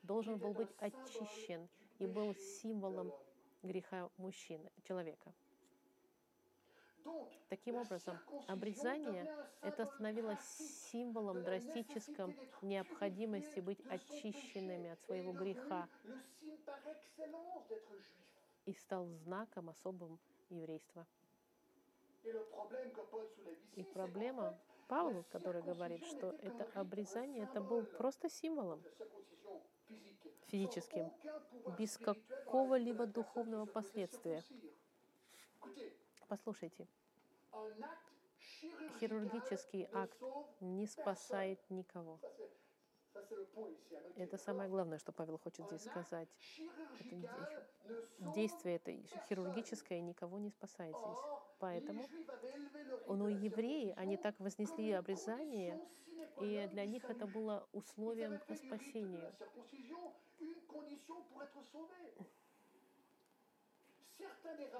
должен 0.02 0.38
был 0.38 0.52
быть 0.52 0.70
очищен 0.78 1.68
и 1.98 2.06
был 2.06 2.34
символом 2.34 3.12
греха 3.62 4.10
мужчины, 4.16 4.70
человека. 4.84 5.32
Таким 7.48 7.76
образом, 7.76 8.18
обрезание 8.48 9.28
это 9.60 9.84
становилось 9.86 10.42
символом 10.90 11.42
драстическом 11.42 12.34
необходимости 12.62 13.60
быть 13.60 13.80
очищенными 13.88 14.90
от 14.90 15.00
своего 15.02 15.32
греха 15.32 15.88
и 18.64 18.72
стал 18.72 19.06
знаком 19.06 19.68
особым 19.68 20.18
еврейства. 20.48 21.06
И 23.74 23.84
проблема 23.84 24.58
Павла, 24.88 25.24
который 25.30 25.62
говорит, 25.62 26.04
что 26.06 26.30
это 26.42 26.68
обрезание, 26.74 27.44
это 27.44 27.60
был 27.60 27.84
просто 27.84 28.28
символом 28.28 28.82
физическим, 30.46 31.10
без 31.78 31.96
какого-либо 31.96 33.06
духовного 33.06 33.66
последствия. 33.66 34.42
Послушайте, 36.32 36.88
хирургический 38.98 39.86
акт 39.92 40.18
не 40.60 40.86
спасает 40.86 41.60
никого. 41.68 42.18
Это 44.16 44.38
самое 44.38 44.70
главное, 44.70 44.96
что 44.96 45.12
Павел 45.12 45.36
хочет 45.36 45.66
здесь 45.66 45.84
сказать. 45.84 46.30
Это 47.00 48.32
действие 48.34 48.76
это 48.76 48.96
хирургическое 49.28 50.00
никого 50.00 50.38
не 50.38 50.48
спасает 50.48 50.96
здесь. 50.96 51.18
Поэтому 51.58 52.02
но 53.08 53.28
евреи, 53.28 53.92
они 53.98 54.16
так 54.16 54.40
вознесли 54.40 54.90
обрезание, 54.92 55.78
и 56.40 56.66
для 56.72 56.86
них 56.86 57.04
это 57.10 57.26
было 57.26 57.68
условием 57.74 58.38
к 58.38 58.56
спасению. 58.56 59.30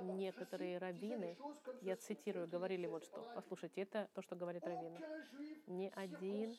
Некоторые 0.01 0.79
раввины, 0.79 1.37
я 1.81 1.97
цитирую, 1.97 2.49
говорили 2.49 2.87
вот 2.87 3.05
что. 3.05 3.23
Послушайте, 3.35 3.83
это 3.83 4.09
то, 4.15 4.23
что 4.23 4.37
говорит 4.37 4.65
раввины. 4.65 5.01
Ни 5.67 5.93
один 5.95 6.57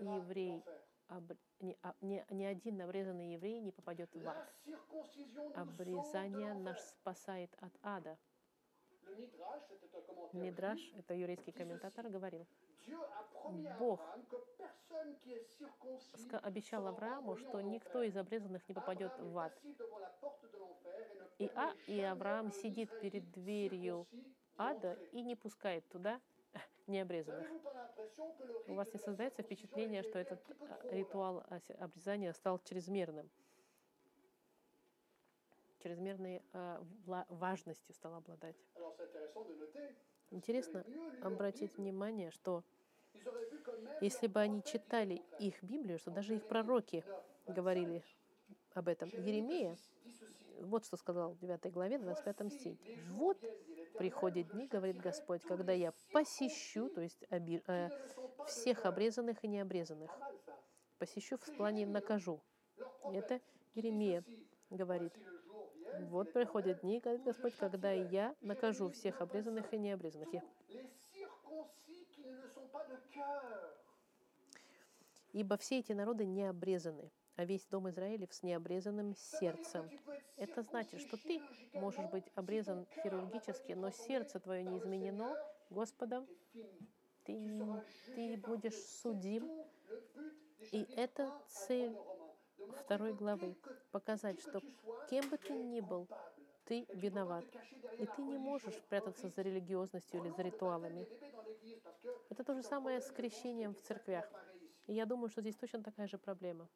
еврей, 0.00 0.62
об, 1.08 1.32
ни, 1.60 1.76
а, 1.82 1.94
ни, 2.00 2.24
ни 2.30 2.44
один 2.44 2.80
обрезанный 2.80 3.34
еврей 3.34 3.60
не 3.60 3.72
попадет 3.72 4.10
в 4.14 4.28
ад. 4.28 4.52
Обрезание 5.54 6.54
наш 6.54 6.80
спасает 6.80 7.54
от 7.60 7.72
ада. 7.82 8.18
Мидраш, 10.32 10.80
это 10.96 11.14
еврейский 11.14 11.52
комментатор, 11.52 12.08
говорил, 12.08 12.46
Бог 13.78 14.00
обещал 16.42 16.86
Аврааму, 16.86 17.36
что 17.36 17.60
никто 17.60 18.02
из 18.02 18.16
обрезанных 18.16 18.68
не 18.68 18.74
попадет 18.74 19.12
в 19.18 19.38
ад. 19.38 19.52
И, 21.38 21.50
а, 21.54 21.72
и 21.86 22.00
Авраам 22.00 22.50
сидит 22.50 22.90
перед 23.00 23.30
дверью 23.32 24.06
ада 24.56 24.96
и 25.12 25.22
не 25.22 25.36
пускает 25.36 25.86
туда 25.88 26.20
необрезанных. 26.86 27.48
У 28.68 28.74
вас 28.74 28.92
не 28.92 28.98
создается 28.98 29.42
впечатление, 29.42 30.02
что 30.02 30.18
этот 30.18 30.40
ритуал 30.90 31.44
обрезания 31.78 32.32
стал 32.32 32.58
чрезмерным? 32.60 33.30
Чрезмерной 35.86 36.42
э, 36.52 36.82
важностью 37.28 37.94
стал 37.94 38.14
обладать. 38.14 38.56
Интересно 40.32 40.84
обратить 41.22 41.76
внимание, 41.76 42.32
что 42.32 42.64
если 44.00 44.26
бы 44.26 44.40
они 44.40 44.64
читали 44.64 45.22
их 45.38 45.62
Библию, 45.62 46.00
что 46.00 46.10
даже 46.10 46.34
их 46.34 46.44
пророки 46.48 47.04
говорили 47.46 48.02
об 48.74 48.88
этом. 48.88 49.08
Еремия 49.10 49.76
Вот 50.62 50.84
что 50.84 50.96
сказал 50.96 51.34
в 51.34 51.38
9 51.38 51.72
главе, 51.72 51.98
25 51.98 52.52
стих. 52.52 52.78
«Вот 53.12 53.38
приходят 53.96 54.50
дни, 54.50 54.66
говорит 54.66 54.96
Господь, 54.96 55.42
когда 55.42 55.72
я 55.72 55.92
посещу, 56.12 56.88
то 56.88 57.00
есть 57.00 57.24
оби- 57.30 57.62
э, 57.68 57.90
всех 58.48 58.86
обрезанных 58.86 59.44
и 59.44 59.48
необрезанных, 59.48 60.10
посещу 60.98 61.36
в 61.36 61.56
плане 61.56 61.86
накажу». 61.86 62.42
Это 63.04 63.40
Иеремия 63.74 64.24
говорит. 64.70 65.12
Вот 66.10 66.32
приходят 66.32 66.80
дни, 66.80 67.00
говорит 67.00 67.22
Господь, 67.24 67.54
когда 67.56 67.92
я 67.92 68.34
накажу 68.40 68.90
всех 68.90 69.20
обрезанных 69.20 69.72
и 69.72 69.78
необрезанных. 69.78 70.32
Я-. 70.32 70.42
Ибо 75.32 75.56
все 75.56 75.80
эти 75.80 75.92
народы 75.92 76.24
не 76.24 76.44
обрезаны, 76.44 77.10
а 77.36 77.44
весь 77.44 77.66
дом 77.66 77.88
Израилев 77.90 78.32
с 78.32 78.42
необрезанным 78.42 79.14
сердцем. 79.16 79.90
Это 80.36 80.62
значит, 80.62 81.00
что 81.00 81.16
ты 81.16 81.40
можешь 81.74 82.08
быть 82.10 82.24
обрезан 82.34 82.86
хирургически, 83.02 83.72
но 83.72 83.90
сердце 83.90 84.40
твое 84.40 84.64
не 84.64 84.78
изменено 84.78 85.36
Господом, 85.70 86.26
ты, 87.24 87.82
ты 88.14 88.36
будешь 88.38 88.78
судим. 89.02 89.50
И 90.72 90.86
это 90.96 91.30
цель 91.48 91.96
второй 92.72 93.12
главы. 93.12 93.56
Показать, 93.90 94.40
что 94.40 94.60
кем 95.10 95.28
бы 95.28 95.36
ты 95.38 95.52
ни 95.52 95.80
был, 95.80 96.08
ты 96.64 96.86
виноват. 96.92 97.44
И 97.98 98.06
ты 98.06 98.22
не 98.22 98.38
можешь 98.38 98.80
прятаться 98.88 99.28
за 99.28 99.42
религиозностью 99.42 100.20
или 100.20 100.30
за 100.30 100.42
ритуалами. 100.42 101.06
Это 102.28 102.44
то 102.44 102.54
же 102.54 102.62
самое 102.62 103.00
с 103.00 103.10
крещением 103.10 103.74
в 103.74 103.80
церквях. 103.80 104.26
И 104.86 104.94
я 104.94 105.06
думаю, 105.06 105.28
что 105.28 105.40
здесь 105.40 105.56
точно 105.56 105.82
такая 105.82 106.06
же 106.06 106.18
проблема. 106.18 106.68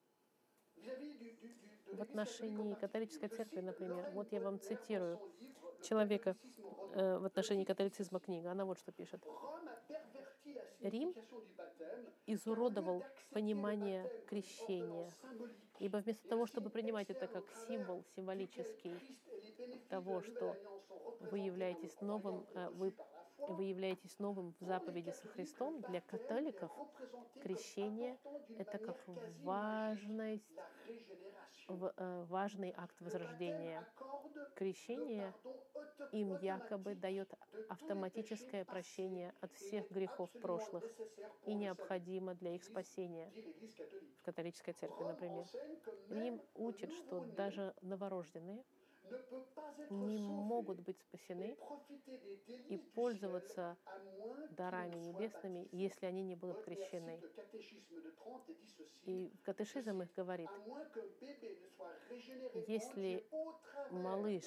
В 1.93 2.01
отношении 2.01 2.75
католической 2.75 3.29
церкви, 3.29 3.61
например, 3.61 4.11
вот 4.15 4.33
я 4.33 4.41
вам 4.41 4.61
цитирую 4.61 5.19
человека 5.83 6.37
э, 6.95 7.19
в 7.19 7.25
отношении 7.25 7.65
католицизма 7.65 8.21
книга. 8.21 8.51
Она 8.51 8.65
вот 8.65 8.79
что 8.79 8.93
пишет. 8.93 9.25
Рим 10.81 11.15
изуродовал 12.27 13.05
понимание 13.31 14.09
крещения, 14.27 15.11
ибо 15.81 15.97
вместо 15.97 16.29
того, 16.29 16.47
чтобы 16.47 16.71
принимать 16.71 17.11
это 17.11 17.27
как 17.27 17.45
символ 17.67 18.05
символический 18.15 18.93
того, 19.89 20.23
что 20.23 20.57
вы 21.19 21.39
являетесь 21.39 22.01
новым, 22.01 22.47
э, 22.55 22.69
вы, 22.71 22.95
вы 23.49 23.65
являетесь 23.65 24.19
новым 24.19 24.55
в 24.61 24.65
заповеди 24.65 25.11
со 25.11 25.27
Христом, 25.29 25.81
для 25.83 26.01
католиков 26.03 26.71
крещение— 27.43 28.19
это 28.59 28.79
как 28.79 28.97
важность, 29.43 30.45
важный 31.77 32.73
акт 32.77 33.01
возрождения. 33.01 33.87
Крещение 34.55 35.35
им 36.11 36.31
якобы 36.33 36.95
дает 36.95 37.33
автоматическое 37.69 38.65
прощение 38.65 39.35
от 39.41 39.53
всех 39.53 39.91
грехов 39.91 40.31
прошлых 40.39 40.93
и 41.45 41.55
необходимо 41.55 42.35
для 42.35 42.55
их 42.55 42.65
спасения 42.65 43.33
в 44.17 44.23
католической 44.23 44.73
церкви, 44.73 45.05
например. 45.05 45.49
Рим 46.09 46.43
учит, 46.55 46.93
что 46.93 47.21
даже 47.21 47.75
новорожденные 47.81 48.65
не 49.91 50.19
могут 50.19 50.81
быть 50.81 50.99
спасены 51.01 51.57
и 52.69 52.79
пользоваться 52.95 53.77
дарами 54.51 54.97
небесными, 54.97 55.69
если 55.73 56.07
они 56.07 56.23
не 56.23 56.37
будут 56.37 56.63
крещены. 56.63 57.21
И 59.05 59.33
катешизм 59.43 60.03
их 60.03 60.13
говорит, 60.15 60.51
если 62.67 63.27
малыш 63.91 64.45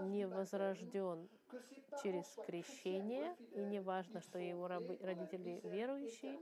не 0.00 0.26
возрожден 0.26 1.28
через 2.02 2.26
крещение, 2.46 3.36
и 3.54 3.60
не 3.60 3.80
важно, 3.80 4.20
что 4.20 4.38
его 4.38 4.66
родители 4.66 5.60
верующие, 5.64 6.38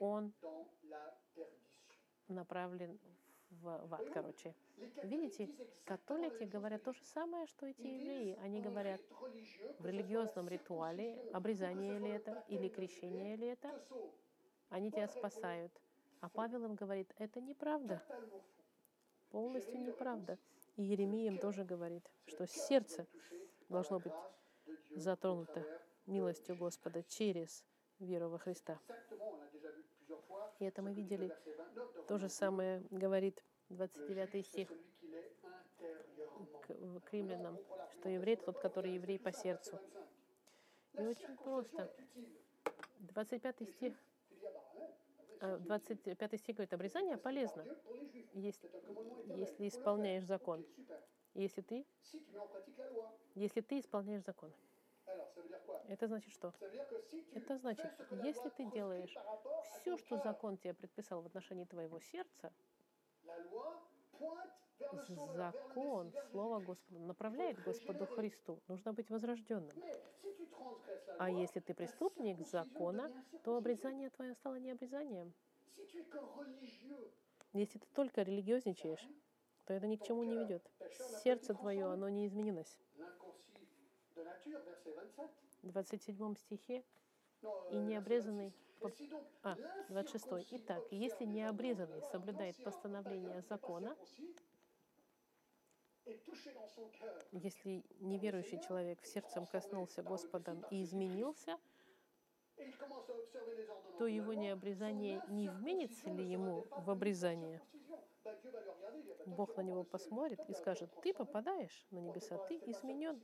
он 0.00 0.32
направлен 2.28 2.98
в, 2.98 3.31
в 3.60 3.94
ад, 3.94 4.08
короче. 4.12 4.54
Видите, 5.02 5.48
католики 5.84 6.44
говорят 6.44 6.82
то 6.82 6.92
же 6.92 7.04
самое, 7.04 7.46
что 7.46 7.66
эти 7.66 7.86
евреи. 7.86 8.38
Они 8.42 8.60
говорят 8.60 9.00
в 9.78 9.86
религиозном 9.86 10.48
ритуале, 10.48 11.18
обрезание 11.32 11.98
ли 11.98 12.08
это 12.10 12.44
или 12.48 12.68
крещение 12.68 13.36
ли 13.36 13.48
это, 13.48 13.70
они 14.70 14.90
тебя 14.90 15.08
спасают. 15.08 15.72
А 16.20 16.28
Павел 16.28 16.64
им 16.64 16.74
говорит, 16.74 17.12
это 17.18 17.40
неправда, 17.40 18.02
полностью 19.30 19.80
неправда. 19.80 20.38
И 20.76 20.82
Еремия 20.82 21.26
им 21.26 21.38
тоже 21.38 21.64
говорит, 21.64 22.10
что 22.26 22.46
сердце 22.46 23.06
должно 23.68 23.98
быть 23.98 24.12
затронуто 24.94 25.66
милостью 26.06 26.56
Господа 26.56 27.02
через 27.02 27.64
веру 27.98 28.28
во 28.28 28.38
Христа. 28.38 28.78
И 30.58 30.64
это 30.64 30.82
мы 30.82 30.92
видели. 30.92 31.32
То 32.06 32.18
же 32.18 32.28
самое 32.28 32.82
говорит 32.90 33.42
29 33.70 34.46
стих 34.46 34.68
к, 36.62 37.00
к 37.00 37.12
римлянам, 37.12 37.58
что 37.92 38.08
еврей 38.08 38.36
тот, 38.36 38.58
который 38.58 38.94
еврей 38.94 39.18
по 39.18 39.32
сердцу. 39.32 39.78
И 40.94 41.02
очень 41.02 41.36
просто. 41.38 41.90
25 42.98 43.68
стих, 43.68 43.94
а, 45.40 45.58
25 45.58 46.38
стих 46.38 46.56
говорит, 46.56 46.72
обрезание 46.72 47.16
полезно, 47.16 47.64
если, 48.34 48.70
если 49.36 49.68
исполняешь 49.68 50.24
закон. 50.24 50.64
Если 51.34 51.62
ты, 51.62 51.86
если 53.34 53.60
ты 53.60 53.80
исполняешь 53.80 54.22
закон. 54.22 54.52
Это 55.88 56.06
значит 56.06 56.32
что? 56.32 56.54
Это 57.34 57.58
значит, 57.58 57.90
если 58.22 58.48
ты 58.50 58.64
делаешь 58.70 59.14
все, 59.80 59.96
что 59.96 60.18
закон 60.18 60.56
тебе 60.56 60.74
предписал 60.74 61.22
в 61.22 61.26
отношении 61.26 61.64
твоего 61.64 62.00
сердца, 62.00 62.52
закон, 65.34 66.12
Слово 66.30 66.60
Господа 66.60 67.00
направляет 67.00 67.62
Господу 67.62 68.06
Христу. 68.06 68.60
Нужно 68.68 68.92
быть 68.92 69.10
возрожденным. 69.10 69.76
А 71.18 71.30
если 71.30 71.60
ты 71.60 71.74
преступник 71.74 72.46
закона, 72.46 73.10
то 73.44 73.56
обрезание 73.56 74.10
твое 74.10 74.34
стало 74.34 74.56
не 74.56 74.70
обрезанием. 74.70 75.32
Если 77.52 77.78
ты 77.78 77.86
только 77.94 78.22
религиозничаешь, 78.22 79.06
то 79.66 79.74
это 79.74 79.86
ни 79.86 79.96
к 79.96 80.02
чему 80.04 80.24
не 80.24 80.36
ведет. 80.36 80.68
Сердце 81.22 81.54
твое, 81.54 81.86
оно 81.86 82.08
не 82.08 82.26
изменилось. 82.26 82.78
В 85.62 85.68
27 85.70 86.34
стихе. 86.36 86.84
И 87.70 87.76
необрезанный 87.76 88.52
по- 88.80 88.90
а, 89.42 89.56
26. 89.88 90.46
Итак, 90.52 90.82
если 90.90 91.24
необрезанный 91.24 92.02
соблюдает 92.02 92.56
постановление 92.62 93.42
закона, 93.42 93.96
если 97.32 97.84
неверующий 98.00 98.60
человек 98.60 99.00
в 99.02 99.06
сердцем 99.06 99.46
коснулся 99.46 100.02
Господом 100.02 100.64
и 100.70 100.82
изменился, 100.82 101.58
то 103.98 104.06
его 104.06 104.34
необрезание 104.34 105.22
не 105.28 105.48
вменится 105.48 106.10
ли 106.10 106.24
ему 106.24 106.66
в 106.76 106.90
обрезание? 106.90 107.60
Бог 109.26 109.56
на 109.56 109.62
него 109.62 109.84
посмотрит 109.84 110.40
и 110.48 110.54
скажет, 110.54 110.90
ты 111.02 111.14
попадаешь 111.14 111.86
на 111.90 111.98
небеса, 111.98 112.38
ты 112.48 112.56
изменен. 112.66 113.20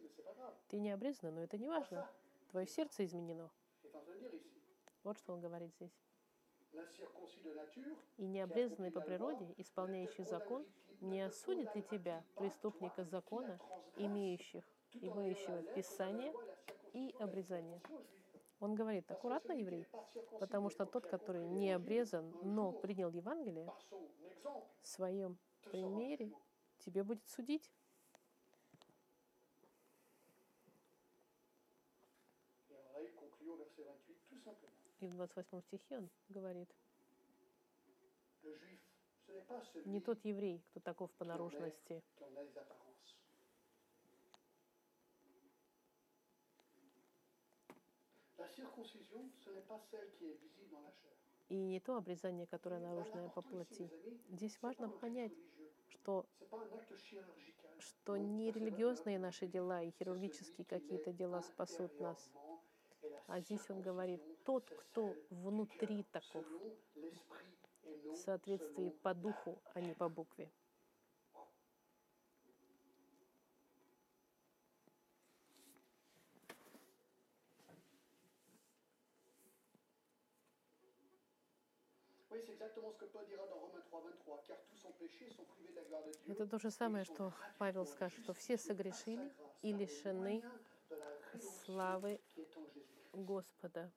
Ты 0.68 0.78
не 0.78 0.90
обрезан, 0.90 1.34
но 1.34 1.42
это 1.42 1.59
не 1.59 1.68
важно. 1.68 2.09
Твое 2.51 2.66
сердце 2.66 3.05
изменено. 3.05 3.51
Вот 5.03 5.18
что 5.18 5.32
он 5.32 5.40
говорит 5.40 5.72
здесь. 5.74 5.96
И 8.16 8.26
необрезанный 8.26 8.90
по 8.90 9.01
природе, 9.01 9.55
исполняющий 9.57 10.24
закон, 10.24 10.66
не 11.01 11.20
осудит 11.22 11.74
ли 11.74 11.82
тебя, 11.82 12.24
преступника 12.36 13.05
закона, 13.05 13.59
имеющих, 13.96 14.64
имеющего 14.92 15.62
Писание 15.74 16.32
и 16.92 17.14
обрезание? 17.18 17.80
Он 18.61 18.74
говорит, 18.74 19.11
аккуратно, 19.11 19.53
еврей, 19.53 19.86
потому 20.40 20.68
что 20.68 20.84
тот, 20.84 21.07
который 21.07 21.46
не 21.46 21.70
обрезан, 21.70 22.34
но 22.42 22.72
принял 22.72 23.11
Евангелие, 23.11 23.72
в 24.82 24.86
своем 24.86 25.38
примере 25.70 26.32
тебе 26.78 27.02
будет 27.04 27.26
судить. 27.28 27.70
И 35.00 35.06
в 35.06 35.14
28 35.14 35.62
стихе 35.62 35.98
он 35.98 36.10
говорит, 36.28 36.68
не 39.84 40.00
тот 40.00 40.24
еврей, 40.24 40.60
кто 40.70 40.80
таков 40.80 41.12
по 41.12 41.24
наружности, 41.24 42.02
и 51.49 51.57
не 51.57 51.80
то 51.80 51.96
обрезание, 51.96 52.46
которое 52.46 52.80
наружное 52.80 53.28
по 53.30 53.42
плоти. 53.42 53.90
Здесь 54.30 54.59
важно 54.61 54.88
понять, 54.88 55.32
что, 55.88 56.26
что 57.78 58.16
не 58.16 58.51
религиозные 58.51 59.18
наши 59.18 59.46
дела 59.46 59.82
и 59.82 59.90
хирургические 59.90 60.64
какие-то 60.64 61.12
дела 61.12 61.42
спасут 61.42 61.99
нас. 62.01 62.30
А 63.26 63.40
здесь 63.40 63.68
он 63.70 63.80
говорит, 63.82 64.22
тот, 64.44 64.70
кто 64.70 65.14
внутри 65.30 66.03
таков, 66.05 66.44
в 68.12 68.16
соответствии 68.16 68.90
по 69.03 69.14
духу, 69.14 69.59
а 69.74 69.80
не 69.80 69.94
по 69.94 70.09
букве. 70.09 70.51
Oui, 82.30 82.40
c'est 82.40 82.42
exactement 82.42 82.46
ce 82.46 82.46
que 82.46 82.46
Paul 82.46 82.46
dira 82.46 82.46
dans 82.46 82.46
Romains 82.46 82.46
3, 82.46 82.46
23. 82.46 82.46
Car 82.46 82.46
tous 82.46 82.46
ont 82.46 82.46
péché, 82.46 82.46
sont 82.46 82.46
privés 82.46 82.46
de 82.46 82.46
la 82.46 82.46
gloire 82.46 82.46
de 82.46 82.46
Dieu. 82.46 82.47
Это 86.26 86.46
то 86.46 86.59
же 86.59 86.70
самое, 86.70 87.04
что 87.04 87.32
Павел 87.59 87.86
скажет, 87.86 88.18
что 88.22 88.32
все 88.32 88.59
согрешили 88.59 89.32
и 89.62 89.72
лишены 89.72 90.42
славы. 91.64 92.20
Господа, 93.12 93.90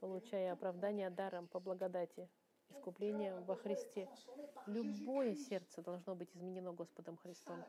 получая 0.00 0.52
оправдание 0.52 1.10
даром 1.10 1.46
по 1.46 1.60
благодати, 1.60 2.28
искупление 2.70 3.38
во 3.40 3.54
Христе. 3.54 4.08
Любое 4.66 5.34
сердце 5.34 5.82
должно 5.82 6.14
быть 6.14 6.34
изменено 6.34 6.72
Господом 6.72 7.16
Христом. 7.18 7.62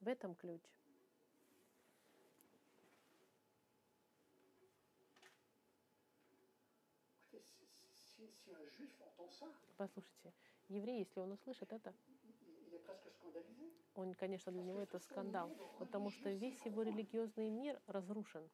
В 0.00 0.08
этом 0.08 0.34
ключ. 0.34 0.62
Послушайте, 9.76 10.32
еврей, 10.68 11.00
если 11.00 11.20
он 11.20 11.32
услышит 11.32 11.72
это, 11.72 11.94
он, 13.94 14.14
конечно, 14.14 14.52
для 14.52 14.62
него 14.62 14.80
это 14.80 14.98
скандал, 14.98 15.50
потому 15.78 16.10
что 16.10 16.30
весь 16.30 16.64
его 16.64 16.82
религиозный 16.82 17.50
мир 17.50 17.80
разрушен. 17.86 18.48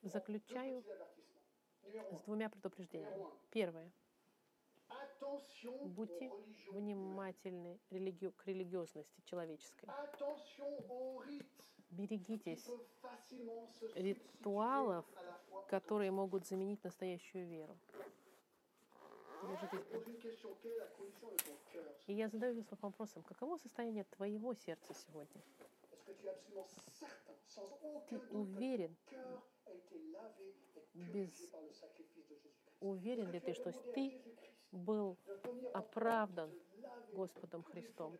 Заключаю 0.03 0.83
с 2.11 2.21
двумя 2.25 2.49
предупреждениями. 2.51 3.27
Первое. 3.51 3.91
Будьте 5.85 6.31
внимательны 6.73 7.79
религи- 7.91 8.33
к 8.33 8.47
религиозности 8.47 9.21
человеческой. 9.25 9.87
Берегитесь 11.93 12.67
ритуалов, 13.95 15.05
которые 15.69 16.11
могут 16.11 16.47
заменить 16.47 16.83
настоящую 16.83 17.47
веру. 17.49 17.77
И 22.07 22.15
я 22.15 22.29
задаю 22.29 22.55
здесь 22.55 22.67
вопросом, 22.81 23.23
каково 23.23 23.57
состояние 23.59 24.05
твоего 24.05 24.55
сердца 24.55 24.95
сегодня? 24.95 25.43
Ты 28.09 28.19
уверен, 28.31 28.97
без 30.95 31.53
уверен 32.81 33.31
ли 33.31 33.41
ты, 33.41 33.55
что 33.55 33.73
ты 33.95 34.21
был 34.71 35.17
оправдан 35.73 36.51
Господом 37.13 37.63
Христом, 37.63 38.19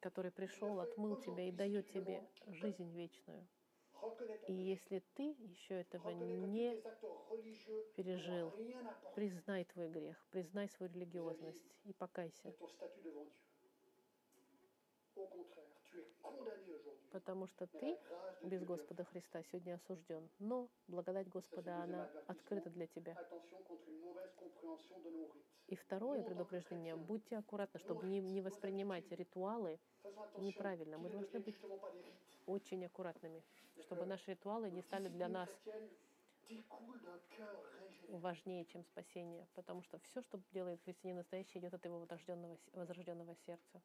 который 0.00 0.30
пришел, 0.30 0.80
отмыл 0.80 1.16
тебя 1.16 1.48
и 1.48 1.52
дает 1.52 1.88
тебе 1.88 2.22
жизнь 2.46 2.90
вечную? 2.92 3.48
И 4.46 4.52
если 4.52 5.04
ты 5.14 5.22
еще 5.38 5.74
этого 5.80 6.10
не 6.10 6.76
пережил, 7.94 8.54
признай 9.12 9.64
твой 9.64 9.88
грех, 9.90 10.24
признай 10.30 10.68
свою 10.70 10.92
религиозность 10.92 11.76
и 11.84 11.92
покайся. 11.92 12.54
Потому 17.10 17.46
что 17.46 17.66
ты 17.66 17.96
без 18.42 18.62
Господа 18.64 19.04
Христа 19.04 19.42
сегодня 19.44 19.74
осужден. 19.74 20.28
Но 20.38 20.68
благодать 20.86 21.28
Господа, 21.28 21.82
она 21.82 22.08
открыта 22.26 22.70
для 22.70 22.86
тебя. 22.86 23.16
И 25.68 25.76
второе 25.76 26.22
предупреждение, 26.22 26.96
будьте 26.96 27.36
аккуратны, 27.36 27.78
чтобы 27.80 28.06
не, 28.06 28.20
не 28.20 28.40
воспринимать 28.40 29.10
ритуалы 29.10 29.78
неправильно. 30.38 30.98
Мы 30.98 31.10
должны 31.10 31.40
быть 31.40 31.56
очень 32.46 32.84
аккуратными, 32.86 33.42
чтобы 33.82 34.06
наши 34.06 34.30
ритуалы 34.30 34.70
не 34.70 34.82
стали 34.82 35.08
для 35.08 35.28
нас 35.28 35.50
важнее, 38.08 38.64
чем 38.64 38.84
спасение. 38.84 39.46
Потому 39.54 39.82
что 39.82 39.98
все, 39.98 40.22
что 40.22 40.40
делает 40.52 40.80
христианин 40.84 41.18
настоящий, 41.18 41.58
идет 41.58 41.74
от 41.74 41.84
его 41.84 41.98
возрожденного, 41.98 42.58
возрожденного 42.72 43.34
сердца. 43.46 43.82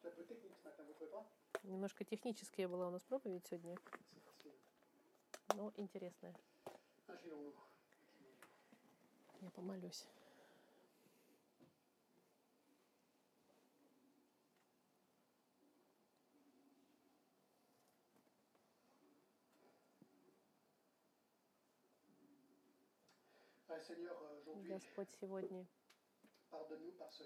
C'est 0.00 0.08
un 0.08 0.12
peu 0.12 0.22
technique 0.22 0.54
ce 0.56 0.64
matin, 0.64 0.84
vous 0.84 0.92
trouvez 0.92 1.10
pas 1.10 1.26
Немножко 1.68 2.02
техническая 2.02 2.66
была 2.66 2.88
у 2.88 2.90
нас 2.90 3.02
проповедь 3.02 3.46
сегодня, 3.46 3.76
но 5.54 5.70
интересная. 5.76 6.34
Inclinons-nous. 7.06 7.52
Я 9.42 9.50
помолюсь. 9.50 10.06
Господь, 24.64 25.08
сегодня 25.20 25.66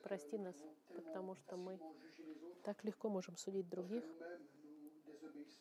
Прости 0.02 0.38
нас, 0.38 0.56
потому 0.94 1.34
что 1.34 1.56
мы 1.56 1.78
так 2.62 2.84
легко 2.84 3.08
можем 3.08 3.36
судить 3.36 3.68
других, 3.68 4.04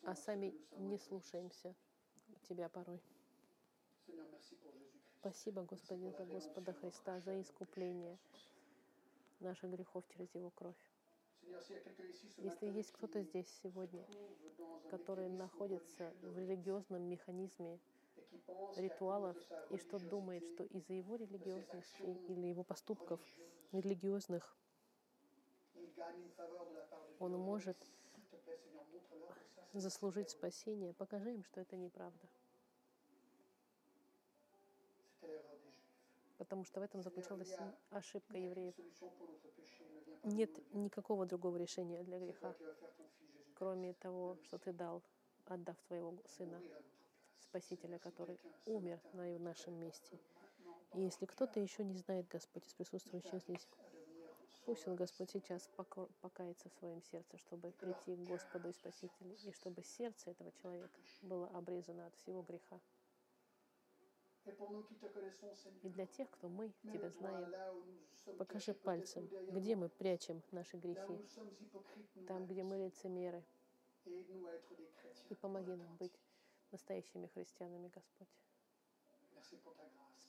а 0.04 0.14
сами 0.14 0.54
не 0.78 0.98
слушаемся 0.98 1.74
Тебя 2.48 2.68
порой. 2.68 3.00
Спасибо, 5.20 5.62
Господи, 5.62 6.12
за 6.18 6.24
Господа 6.24 6.72
Христа, 6.72 7.20
за 7.20 7.40
искупление 7.40 8.18
наших 9.40 9.70
грехов 9.70 10.04
через 10.08 10.34
Его 10.34 10.50
кровь. 10.50 10.76
Если 12.38 12.66
есть 12.66 12.92
кто-то 12.92 13.22
здесь 13.22 13.48
сегодня, 13.62 14.04
который 14.90 15.28
находится 15.28 16.12
в 16.22 16.38
религиозном 16.38 17.02
механизме 17.02 17.78
ритуалов, 18.76 19.36
и 19.70 19.76
что 19.78 19.98
думает, 19.98 20.44
что 20.46 20.64
из-за 20.64 20.94
его 20.94 21.16
религиозности 21.16 22.02
или 22.28 22.46
его 22.46 22.64
поступков 22.64 23.20
религиозных 23.72 24.56
он 27.18 27.32
может 27.38 27.76
заслужить 29.72 30.30
спасение, 30.30 30.92
покажи 30.92 31.34
им, 31.34 31.44
что 31.44 31.60
это 31.60 31.76
неправда. 31.76 32.28
Потому 36.38 36.64
что 36.64 36.80
в 36.80 36.82
этом 36.82 37.02
заключалась 37.02 37.56
ошибка 37.90 38.36
евреев. 38.36 38.74
Нет 40.24 40.50
никакого 40.74 41.24
другого 41.26 41.56
решения 41.56 42.02
для 42.02 42.18
греха, 42.18 42.54
кроме 43.54 43.94
того, 43.94 44.36
что 44.42 44.58
ты 44.58 44.72
дал, 44.72 45.02
отдав 45.46 45.80
твоего 45.82 46.18
сына. 46.26 46.60
Спасителя, 47.38 47.98
который 47.98 48.40
умер 48.66 49.00
на 49.12 49.38
нашем 49.38 49.74
месте. 49.74 50.18
И 50.94 51.00
если 51.00 51.26
кто-то 51.26 51.58
еще 51.58 51.84
не 51.84 51.96
знает, 51.96 52.28
Господь, 52.28 52.66
из 52.66 52.74
присутствующих 52.74 53.40
здесь, 53.40 53.66
пусть 54.64 54.86
он, 54.86 54.94
Господь, 54.94 55.30
сейчас 55.30 55.68
покается 56.20 56.68
в 56.68 56.74
своем 56.74 57.02
сердце, 57.02 57.38
чтобы 57.38 57.70
прийти 57.72 58.14
к 58.14 58.28
Господу 58.28 58.68
и 58.68 58.72
Спасителю, 58.72 59.36
и 59.44 59.52
чтобы 59.52 59.82
сердце 59.82 60.30
этого 60.30 60.52
человека 60.52 60.98
было 61.22 61.48
обрезано 61.48 62.06
от 62.06 62.14
всего 62.16 62.42
греха. 62.42 62.80
И 65.82 65.88
для 65.88 66.06
тех, 66.06 66.28
кто 66.30 66.48
мы 66.48 66.72
Тебя 66.82 67.10
знаем, 67.10 67.54
покажи 68.36 68.74
пальцем, 68.74 69.28
где 69.52 69.76
мы 69.76 69.88
прячем 69.88 70.42
наши 70.50 70.76
грехи, 70.76 71.24
там, 72.26 72.46
где 72.46 72.64
мы 72.64 72.76
лицемеры, 72.76 73.42
и 75.28 75.34
помоги 75.36 75.74
нам 75.74 75.96
быть 75.96 76.18
настоящими 76.72 77.28
христианами, 77.28 77.88
Господь. 77.88 78.28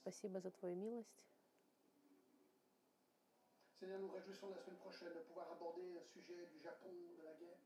Спасибо 0.04 0.42
за 0.42 0.52
Твою 0.52 0.76
милость. 0.76 1.24
Seigneur, 3.80 4.00
nous 4.00 4.12
réjouissons 4.12 4.50
la 4.50 4.58
semaine 4.58 4.76
prochaine 4.80 5.14
de 5.14 5.20
pouvoir 5.20 5.50
aborder 5.54 5.98
un 5.98 6.04
sujet 6.04 6.46
du 6.52 6.60
Japon, 6.60 6.92
de 7.18 7.24
la 7.24 7.34
guerre. 7.36 7.58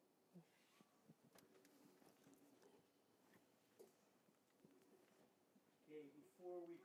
Okay, 5.90 6.04
before 6.14 6.62
we 6.68 6.77